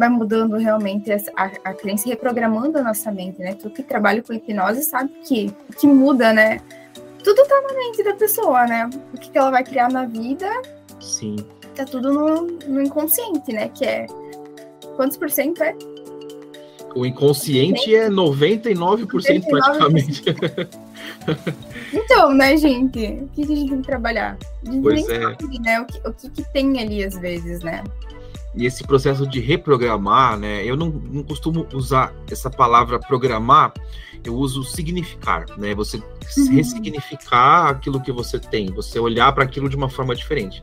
[0.01, 3.55] vai mudando realmente a, a crença reprogramando a nossa mente, né?
[3.55, 6.59] Tu que trabalha com hipnose sabe que, que muda, né?
[7.23, 8.89] Tudo tá na mente da pessoa, né?
[9.13, 10.51] O que, que ela vai criar na vida.
[10.99, 11.37] Sim.
[11.75, 13.69] Tá tudo no, no inconsciente, né?
[13.69, 14.07] Que é.
[15.01, 15.75] Quantos por cento é?
[16.95, 19.49] O inconsciente é 99%, 99%.
[19.49, 20.23] praticamente.
[21.91, 22.99] Então, né, gente?
[22.99, 24.37] O que a gente tem que trabalhar?
[24.67, 25.23] A gente pois é.
[25.23, 25.81] sabe, né?
[25.81, 27.83] O que, o que, que tem ali às vezes, né?
[28.55, 30.63] E esse processo de reprogramar, né?
[30.67, 33.73] Eu não, não costumo usar essa palavra programar,
[34.23, 35.75] eu uso significar, né?
[35.77, 36.51] Você uhum.
[36.51, 40.61] ressignificar aquilo que você tem, você olhar para aquilo de uma forma diferente.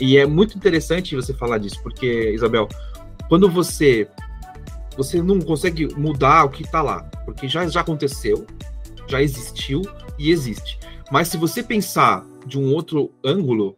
[0.00, 2.68] E é muito interessante você falar disso, porque, Isabel,
[3.32, 4.06] quando você
[4.94, 8.46] você não consegue mudar o que está lá, porque já, já aconteceu,
[9.08, 9.80] já existiu
[10.18, 10.78] e existe.
[11.10, 13.74] Mas se você pensar de um outro ângulo,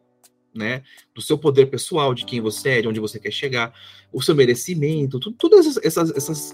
[0.53, 0.83] né,
[1.15, 3.73] do seu poder pessoal, de quem você é, de onde você quer chegar,
[4.13, 5.79] o seu merecimento, tudo, todos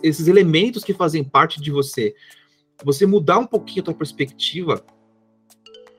[0.02, 2.14] esses elementos que fazem parte de você,
[2.84, 4.84] você mudar um pouquinho a tua perspectiva,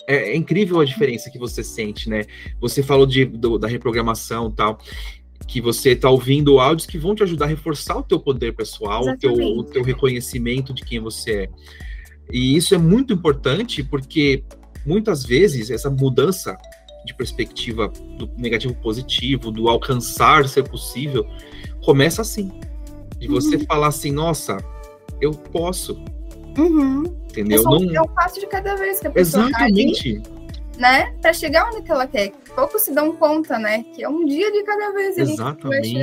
[0.07, 2.25] é, é incrível a diferença que você sente, né?
[2.59, 4.77] Você falou de, do, da reprogramação tal
[5.47, 9.03] que você está ouvindo áudios que vão te ajudar a reforçar o teu poder pessoal,
[9.03, 11.49] o teu, o teu reconhecimento de quem você é.
[12.31, 14.43] E isso é muito importante porque
[14.85, 16.57] muitas vezes essa mudança
[17.05, 21.27] de perspectiva do negativo positivo, do alcançar ser possível,
[21.83, 22.51] começa assim.
[23.17, 23.65] De você uhum.
[23.65, 24.57] falar assim, nossa,
[25.19, 26.03] eu posso.
[26.57, 27.03] Uhum.
[27.29, 27.59] Entendeu?
[27.59, 27.95] É, não...
[27.95, 30.19] é um passo de cada vez que a pessoa Exatamente.
[30.21, 30.41] Tá ali,
[30.77, 31.13] né?
[31.21, 32.31] Para chegar onde ela quer.
[32.55, 33.83] Poucos se dão conta, né?
[33.93, 35.17] Que é um dia de cada vez.
[35.17, 35.95] Exatamente.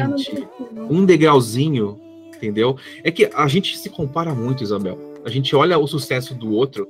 [0.76, 2.00] Um degrauzinho,
[2.34, 2.76] entendeu?
[3.04, 4.98] É que a gente se compara muito, Isabel.
[5.24, 6.88] A gente olha o sucesso do outro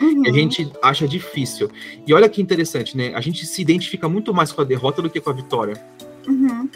[0.00, 0.26] uhum.
[0.26, 1.70] e a gente acha difícil.
[2.06, 3.12] E olha que interessante, né?
[3.14, 5.82] A gente se identifica muito mais com a derrota do que com a vitória.
[6.26, 6.68] Uhum.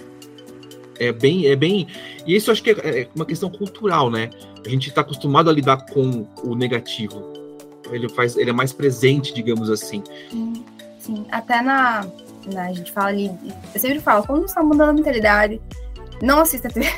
[0.98, 1.86] É bem, é bem.
[2.26, 4.30] E isso acho que é, é uma questão cultural, né?
[4.64, 7.32] A gente está acostumado a lidar com o negativo.
[7.90, 10.02] Ele faz, ele é mais presente, digamos assim.
[10.30, 10.64] Sim,
[11.30, 12.06] Até na,
[12.52, 13.30] na a gente fala ali,
[13.74, 15.60] eu sempre falo, quando está mudando a mentalidade,
[16.22, 16.88] não assista TV.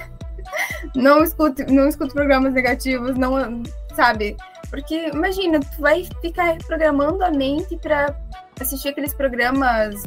[0.94, 3.62] não escute, não escute programas negativos, não,
[3.94, 4.36] sabe?
[4.70, 8.14] Porque imagina, tu vai ficar programando a mente para
[8.60, 10.02] assistir aqueles programas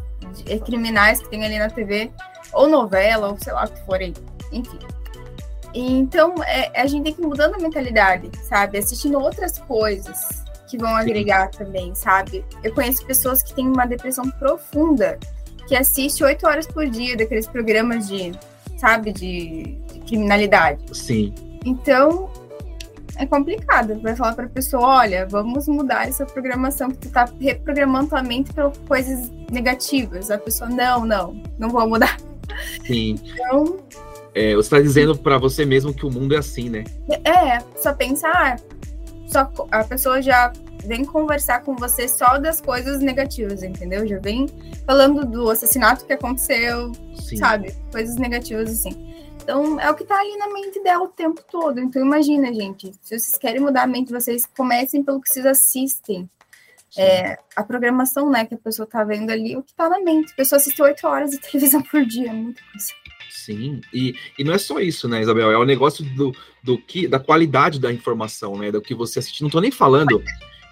[0.65, 2.11] criminais que tem ali na TV,
[2.53, 4.13] ou novela, ou sei lá o que for aí.
[4.51, 4.79] Enfim.
[5.73, 8.77] Então, é, a gente tem que ir mudando a mentalidade, sabe?
[8.77, 11.63] Assistindo outras coisas que vão agregar Sim.
[11.63, 12.43] também, sabe?
[12.63, 15.17] Eu conheço pessoas que têm uma depressão profunda,
[15.67, 18.31] que assiste oito horas por dia daqueles programas de,
[18.77, 20.81] sabe, de, de criminalidade.
[20.93, 21.33] Sim.
[21.65, 22.29] Então,
[23.17, 23.99] é complicado.
[24.01, 28.53] Vai falar para pessoa, olha, vamos mudar essa programação que tu tá reprogramando tua mente
[28.53, 30.31] para coisas negativas.
[30.31, 32.17] A pessoa, não, não, não vou mudar.
[32.85, 33.19] Sim.
[33.23, 33.77] Então,
[34.33, 36.83] é, você está dizendo para você mesmo que o mundo é assim, né?
[37.25, 38.76] É, só pensar, ah,
[39.27, 40.51] só a pessoa já
[40.85, 44.07] vem conversar com você só das coisas negativas, entendeu?
[44.07, 44.47] Já vem
[44.85, 47.37] falando do assassinato que aconteceu, Sim.
[47.37, 47.75] sabe?
[47.91, 49.07] Coisas negativas assim.
[49.43, 51.79] Então, é o que tá ali na mente dela o tempo todo.
[51.79, 56.29] Então, imagina, gente, se vocês querem mudar a mente, vocês comecem pelo que vocês assistem.
[56.97, 60.33] É, a programação, né, que a pessoa tá vendo ali, o que tá na mente.
[60.33, 62.87] A pessoa assiste oito horas de televisão por dia, é muita coisa.
[63.47, 65.49] Sim, e, e não é só isso, né, Isabel?
[65.49, 68.69] É o negócio do, do que, da qualidade da informação, né?
[68.69, 69.41] Do que você assiste.
[69.41, 70.21] Não tô nem falando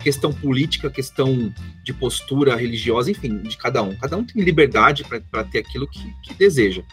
[0.03, 1.53] questão política, questão
[1.85, 3.95] de postura religiosa, enfim, de cada um.
[3.95, 6.83] Cada um tem liberdade para ter aquilo que, que deseja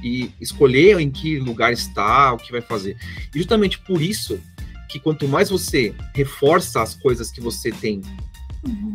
[0.00, 2.96] e escolher em que lugar está, o que vai fazer.
[3.34, 4.40] E justamente por isso
[4.88, 8.00] que quanto mais você reforça as coisas que você tem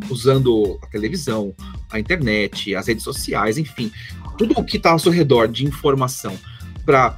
[0.09, 1.53] usando a televisão,
[1.91, 3.91] a internet, as redes sociais, enfim,
[4.37, 6.37] tudo o que está ao seu redor de informação
[6.85, 7.17] para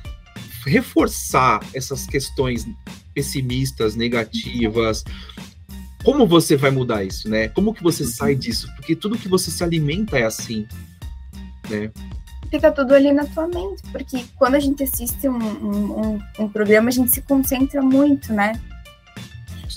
[0.65, 2.67] reforçar essas questões
[3.13, 5.03] pessimistas, negativas.
[6.03, 7.49] Como você vai mudar isso, né?
[7.49, 8.39] Como que você sai uhum.
[8.39, 8.67] disso?
[8.75, 10.65] Porque tudo que você se alimenta é assim,
[11.69, 11.91] né?
[12.49, 16.49] Fica tudo ali na tua mente, porque quando a gente assiste um, um, um, um
[16.49, 18.59] programa, a gente se concentra muito, né?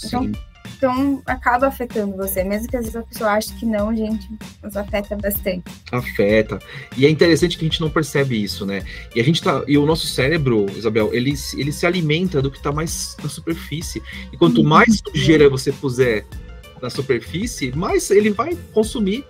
[0.04, 0.28] Então, Sim.
[0.28, 0.51] Então,
[0.82, 4.28] então acaba afetando você, mesmo que às vezes a pessoa ache que não, gente,
[4.60, 5.62] nos afeta bastante.
[5.92, 6.58] Afeta.
[6.96, 8.82] E é interessante que a gente não percebe isso, né?
[9.14, 9.62] E a gente tá.
[9.68, 14.02] E o nosso cérebro, Isabel, ele, ele se alimenta do que está mais na superfície.
[14.32, 14.66] E quanto uhum.
[14.66, 16.26] mais sujeira você puser
[16.80, 19.24] na superfície, mais ele vai consumir.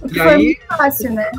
[0.00, 1.30] O que e foi aí, fácil, né?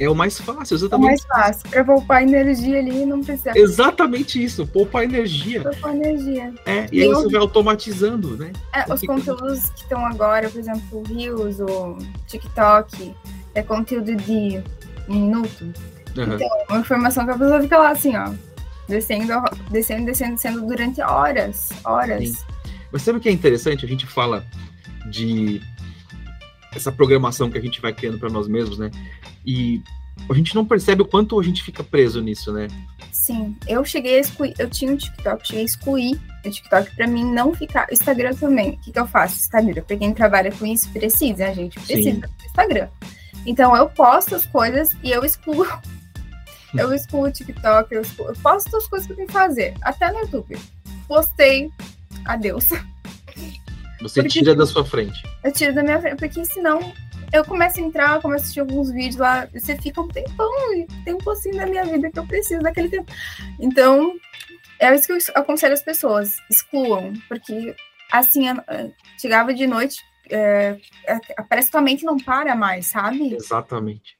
[0.00, 1.04] É o mais fácil, exatamente.
[1.04, 1.68] É o mais fácil.
[1.68, 3.52] Para poupar energia ali, não precisa.
[3.54, 5.60] Exatamente isso, poupar energia.
[5.62, 6.54] Poupar energia.
[6.64, 8.50] É, e, e aí você vai automatizando, né?
[8.74, 13.14] É, os conteúdos que estão agora, por exemplo, o Reels, o TikTok,
[13.54, 14.62] é conteúdo de
[15.06, 15.64] um minuto.
[16.16, 16.34] Uhum.
[16.34, 18.32] Então, uma informação que a pessoa fica lá assim, ó.
[18.88, 19.34] Descendo,
[19.70, 21.68] descendo, descendo, descendo durante horas.
[21.84, 22.26] Horas.
[22.26, 22.44] Sim.
[22.90, 23.84] Mas sabe o que é interessante?
[23.84, 24.46] A gente fala
[25.10, 25.60] de
[26.74, 28.90] essa programação que a gente vai criando para nós mesmos, né?
[29.44, 29.82] E
[30.28, 32.68] a gente não percebe o quanto a gente fica preso nisso, né?
[33.10, 37.06] Sim, eu cheguei a excluir, eu tinha um TikTok, cheguei a excluir o TikTok para
[37.06, 37.86] mim não ficar.
[37.90, 38.70] Instagram também.
[38.70, 39.36] O que, que eu faço?
[39.36, 42.20] Instagram, pra quem trabalha com isso, precisa, a gente precisa Sim.
[42.20, 42.88] do Instagram.
[43.46, 45.66] Então eu posto as coisas e eu excluo.
[46.76, 49.74] eu excluo o TikTok, eu, excluo, eu posto as coisas que eu tenho que fazer.
[49.82, 50.58] Até no YouTube.
[51.08, 51.70] Postei,
[52.24, 52.68] adeus.
[54.00, 55.22] Você porque, tira da sua frente.
[55.44, 56.92] Eu tiro da minha frente, porque senão
[57.32, 60.86] eu começo a entrar, começo a assistir alguns vídeos lá, você fica um tempão, e
[61.04, 63.12] tem um pouquinho da minha vida que eu preciso daquele tempo.
[63.58, 64.14] Então,
[64.78, 67.74] é isso que eu aconselho as pessoas, excluam, porque
[68.10, 68.46] assim,
[69.20, 70.76] chegava de noite, é,
[71.06, 73.34] é, parece que tua mente não para mais, sabe?
[73.34, 74.16] Exatamente.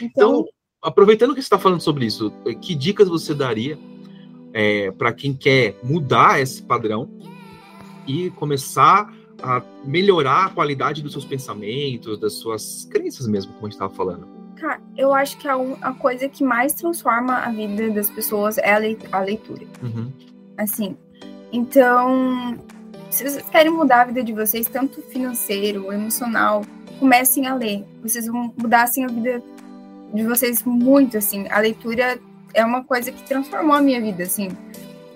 [0.00, 0.48] Então, então
[0.82, 3.78] aproveitando que você está falando sobre isso, que dicas você daria
[4.52, 7.10] é, para quem quer mudar esse padrão
[8.06, 9.12] e começar
[9.42, 13.92] a melhorar a qualidade dos seus pensamentos, das suas crenças mesmo, como a gente estava
[13.92, 14.26] falando?
[14.56, 18.72] Cara, eu acho que a, a, coisa que mais transforma a vida das pessoas é
[18.72, 19.66] a, leitura.
[19.82, 20.12] Uhum.
[20.58, 20.96] Assim,
[21.50, 22.58] então,
[23.10, 26.62] se vocês querem mudar a vida de vocês, tanto financeiro, emocional,
[26.98, 27.84] comecem a ler.
[28.02, 29.42] Vocês vão mudar, assim, a vida
[30.12, 31.46] de vocês muito, assim.
[31.48, 32.18] A leitura
[32.52, 34.48] é uma coisa que transformou a minha vida, assim.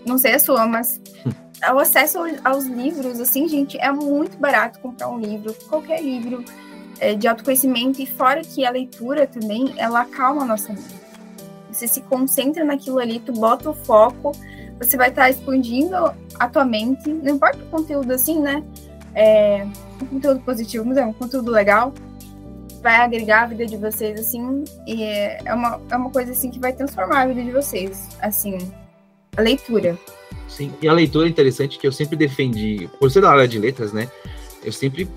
[0.06, 1.00] não sei a sua, mas
[1.72, 6.44] o acesso aos livros, assim, gente, é muito barato comprar um livro, qualquer livro
[7.00, 11.02] é, de autoconhecimento, e fora que a leitura também, ela acalma a nossa mente.
[11.70, 14.32] Você se concentra naquilo ali, tu bota o foco,
[14.78, 15.94] você vai estar expandindo
[16.38, 18.62] a tua mente, não importa o conteúdo assim, né?
[19.14, 19.66] É,
[20.02, 21.92] um conteúdo positivo, mas é um conteúdo legal,
[22.82, 26.50] vai agregar a vida de vocês, assim, e é, é uma, é uma coisa, assim,
[26.50, 28.58] que vai transformar a vida de vocês, assim,
[29.36, 29.98] a leitura.
[30.48, 33.58] Sim, e a leitura é interessante que eu sempre defendi, por ser da área de
[33.58, 34.10] letras, né?
[34.62, 35.08] Eu sempre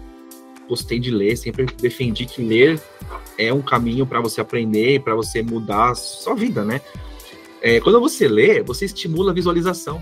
[0.68, 2.82] gostei de ler, sempre defendi que ler
[3.38, 6.82] é um caminho para você aprender, para você mudar a sua vida, né?
[7.62, 10.02] É, quando você lê, você estimula a visualização.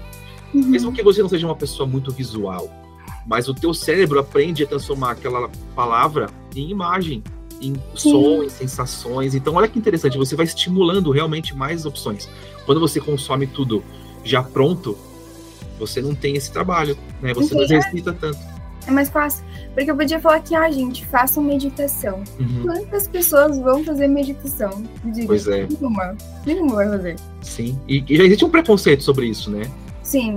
[0.53, 0.65] Uhum.
[0.67, 2.69] Mesmo que você não seja uma pessoa muito visual,
[3.25, 7.23] mas o teu cérebro aprende a transformar aquela palavra em imagem,
[7.61, 9.35] em som, em sensações.
[9.35, 12.29] Então, olha que interessante, você vai estimulando realmente mais opções.
[12.65, 13.83] Quando você consome tudo
[14.25, 14.97] já pronto,
[15.79, 17.33] você não tem esse trabalho, né?
[17.33, 18.39] Você não exercita tanto.
[18.87, 19.43] É mais fácil.
[19.73, 22.23] Porque eu podia falar que, ah, gente, façam meditação.
[22.39, 22.63] Uhum.
[22.63, 24.83] Quantas pessoas vão fazer meditação?
[25.25, 25.67] Pois é.
[25.67, 26.15] Nenhuma.
[26.45, 27.15] Nenhuma vai fazer.
[27.41, 27.79] Sim.
[27.87, 29.69] E, e já existe um preconceito sobre isso, né?
[30.03, 30.35] Sim.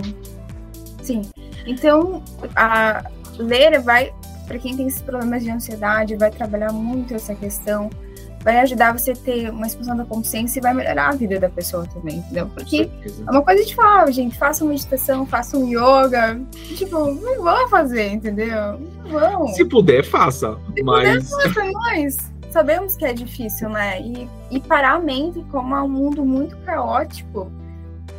[1.02, 1.22] Sim.
[1.66, 2.22] Então,
[2.56, 3.04] a
[3.38, 4.12] ler vai,
[4.46, 7.90] para quem tem esses problemas de ansiedade, vai trabalhar muito essa questão
[8.42, 11.48] vai ajudar você a ter uma expansão da consciência e vai melhorar a vida da
[11.48, 12.48] pessoa também, entendeu?
[12.48, 12.88] Porque
[13.26, 16.40] é uma coisa de falar, gente, façam meditação, façam yoga.
[16.76, 18.78] Tipo, não vão fazer, entendeu?
[19.04, 19.48] Não vão.
[19.48, 20.56] Se puder, faça.
[20.74, 21.30] Se mas...
[21.30, 22.16] puder, faça, mas
[22.50, 24.00] sabemos que é difícil, né?
[24.00, 27.50] E, e parar a mente, como é um mundo muito caótico,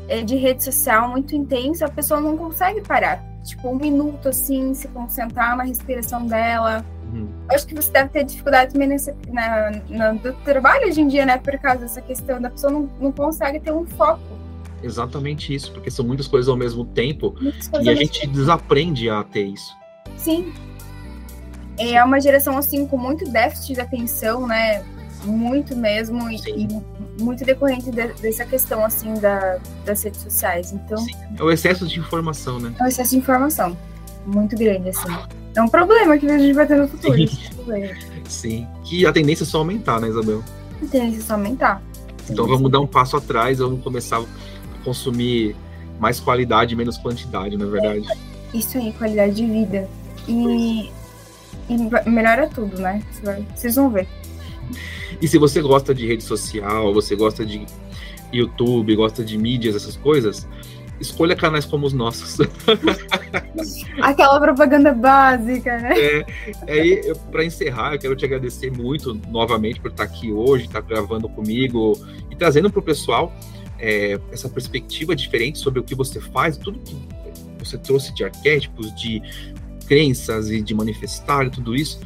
[0.08, 3.24] é, de rede social muito intenso, a pessoa não consegue parar.
[3.44, 7.28] Tipo, um minuto assim, se concentrar na respiração dela Uhum.
[7.50, 11.26] Acho que você deve ter dificuldade também nesse, na, na, do trabalho hoje em dia,
[11.26, 11.38] né?
[11.38, 14.40] Por causa dessa questão da pessoa não, não consegue ter um foco.
[14.82, 17.36] Exatamente isso, porque são muitas coisas ao mesmo tempo
[17.82, 18.34] e a gente tempo.
[18.34, 19.76] desaprende a ter isso.
[20.18, 20.54] Sim.
[21.78, 24.84] É uma geração assim com muito déficit de atenção, né?
[25.26, 30.72] Muito mesmo, e, e muito decorrente de, dessa questão assim da, das redes sociais.
[30.72, 30.98] Então.
[30.98, 31.14] Sim.
[31.38, 32.74] É o excesso de informação, né?
[32.80, 33.78] É o excesso de informação.
[34.26, 35.39] Muito grande, assim.
[35.56, 37.18] É um problema que a gente vai ter no futuro.
[37.18, 37.40] Sim.
[38.28, 38.68] Sim.
[38.84, 40.44] Que a tendência é só aumentar, né, Isabel?
[40.82, 41.82] A tendência é só aumentar.
[42.30, 44.26] Então vamos dar um passo atrás, vamos começar a
[44.84, 45.56] consumir
[46.00, 48.08] mais qualidade, menos quantidade, na é verdade.
[48.54, 49.90] Isso aí, qualidade de vida.
[50.28, 50.92] E,
[51.70, 53.04] e melhora tudo, né?
[53.56, 54.08] Vocês vão ver.
[55.22, 57.66] E se você gosta de rede social, você gosta de
[58.32, 60.48] YouTube, gosta de mídias, essas coisas,
[61.00, 62.38] escolha canais como os nossos.
[64.02, 65.94] Aquela propaganda básica, né?
[65.98, 66.26] É,
[66.68, 71.30] aí, para encerrar, eu quero te agradecer muito novamente por estar aqui hoje, estar gravando
[71.30, 71.98] comigo
[72.30, 73.34] e trazendo para o pessoal
[73.80, 76.96] é, essa perspectiva diferente sobre o que você faz, tudo que
[77.58, 79.22] você trouxe de arquétipos, de
[79.88, 82.00] crenças e de manifestar e tudo isso.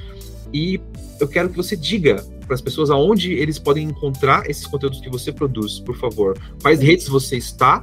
[0.54, 0.80] E
[1.20, 5.10] eu quero que você diga para as pessoas aonde eles podem encontrar esses conteúdos que
[5.10, 6.38] você produz, por favor.
[6.62, 7.82] Quais redes você está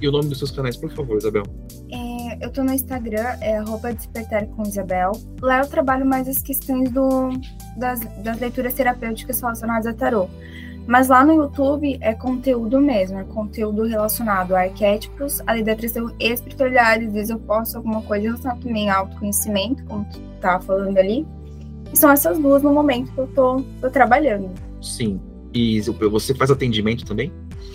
[0.00, 1.42] e o nome dos seus canais, por favor, Isabel.
[1.90, 3.62] É, eu tô no Instagram, é
[3.94, 5.12] despertar com Isabel.
[5.40, 7.30] Lá eu trabalho mais as questões do,
[7.76, 10.28] das, das leituras terapêuticas relacionadas a tarô.
[10.86, 16.28] Mas lá no YouTube é conteúdo mesmo, é conteúdo relacionado a arquétipos, a atração e
[16.28, 17.04] espiritualidade.
[17.04, 21.26] Às vezes eu posto alguma coisa relacionada também a autoconhecimento, como tu tava falando ali.
[21.92, 24.50] E são essas duas no momento que eu tô, tô trabalhando.
[24.80, 25.20] Sim.
[25.52, 27.30] E você faz atendimento também?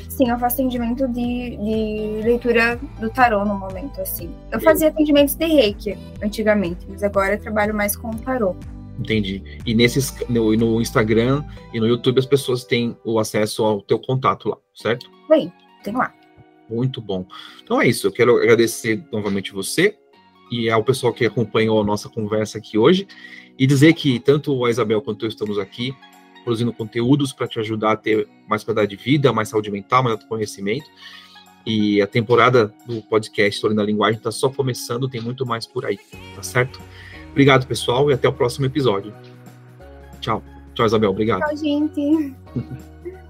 [0.09, 4.29] Sim, eu faço atendimento de, de leitura do tarô no momento, assim.
[4.51, 8.55] Eu fazia atendimentos de reiki antigamente, mas agora eu trabalho mais com tarô.
[8.99, 9.43] Entendi.
[9.65, 13.97] E nesses no, no, Instagram e no YouTube as pessoas têm o acesso ao teu
[13.97, 15.09] contato lá, certo?
[15.31, 15.51] Sim,
[15.83, 16.13] tem lá.
[16.69, 17.25] Muito bom.
[17.63, 18.07] Então é isso.
[18.07, 19.97] Eu quero agradecer novamente você
[20.51, 23.07] e ao pessoal que acompanhou a nossa conversa aqui hoje
[23.57, 25.93] e dizer que tanto a Isabel quanto eu estamos aqui
[26.43, 30.13] produzindo conteúdos para te ajudar a ter mais qualidade de vida, mais saúde mental, mais
[30.15, 30.89] autoconhecimento.
[31.65, 35.85] E a temporada do podcast História da Linguagem está só começando, tem muito mais por
[35.85, 35.97] aí,
[36.35, 36.81] tá certo?
[37.31, 39.13] Obrigado, pessoal, e até o próximo episódio.
[40.19, 40.43] Tchau.
[40.73, 41.11] Tchau, Isabel.
[41.11, 41.39] Obrigado.
[41.39, 42.35] Tchau, gente.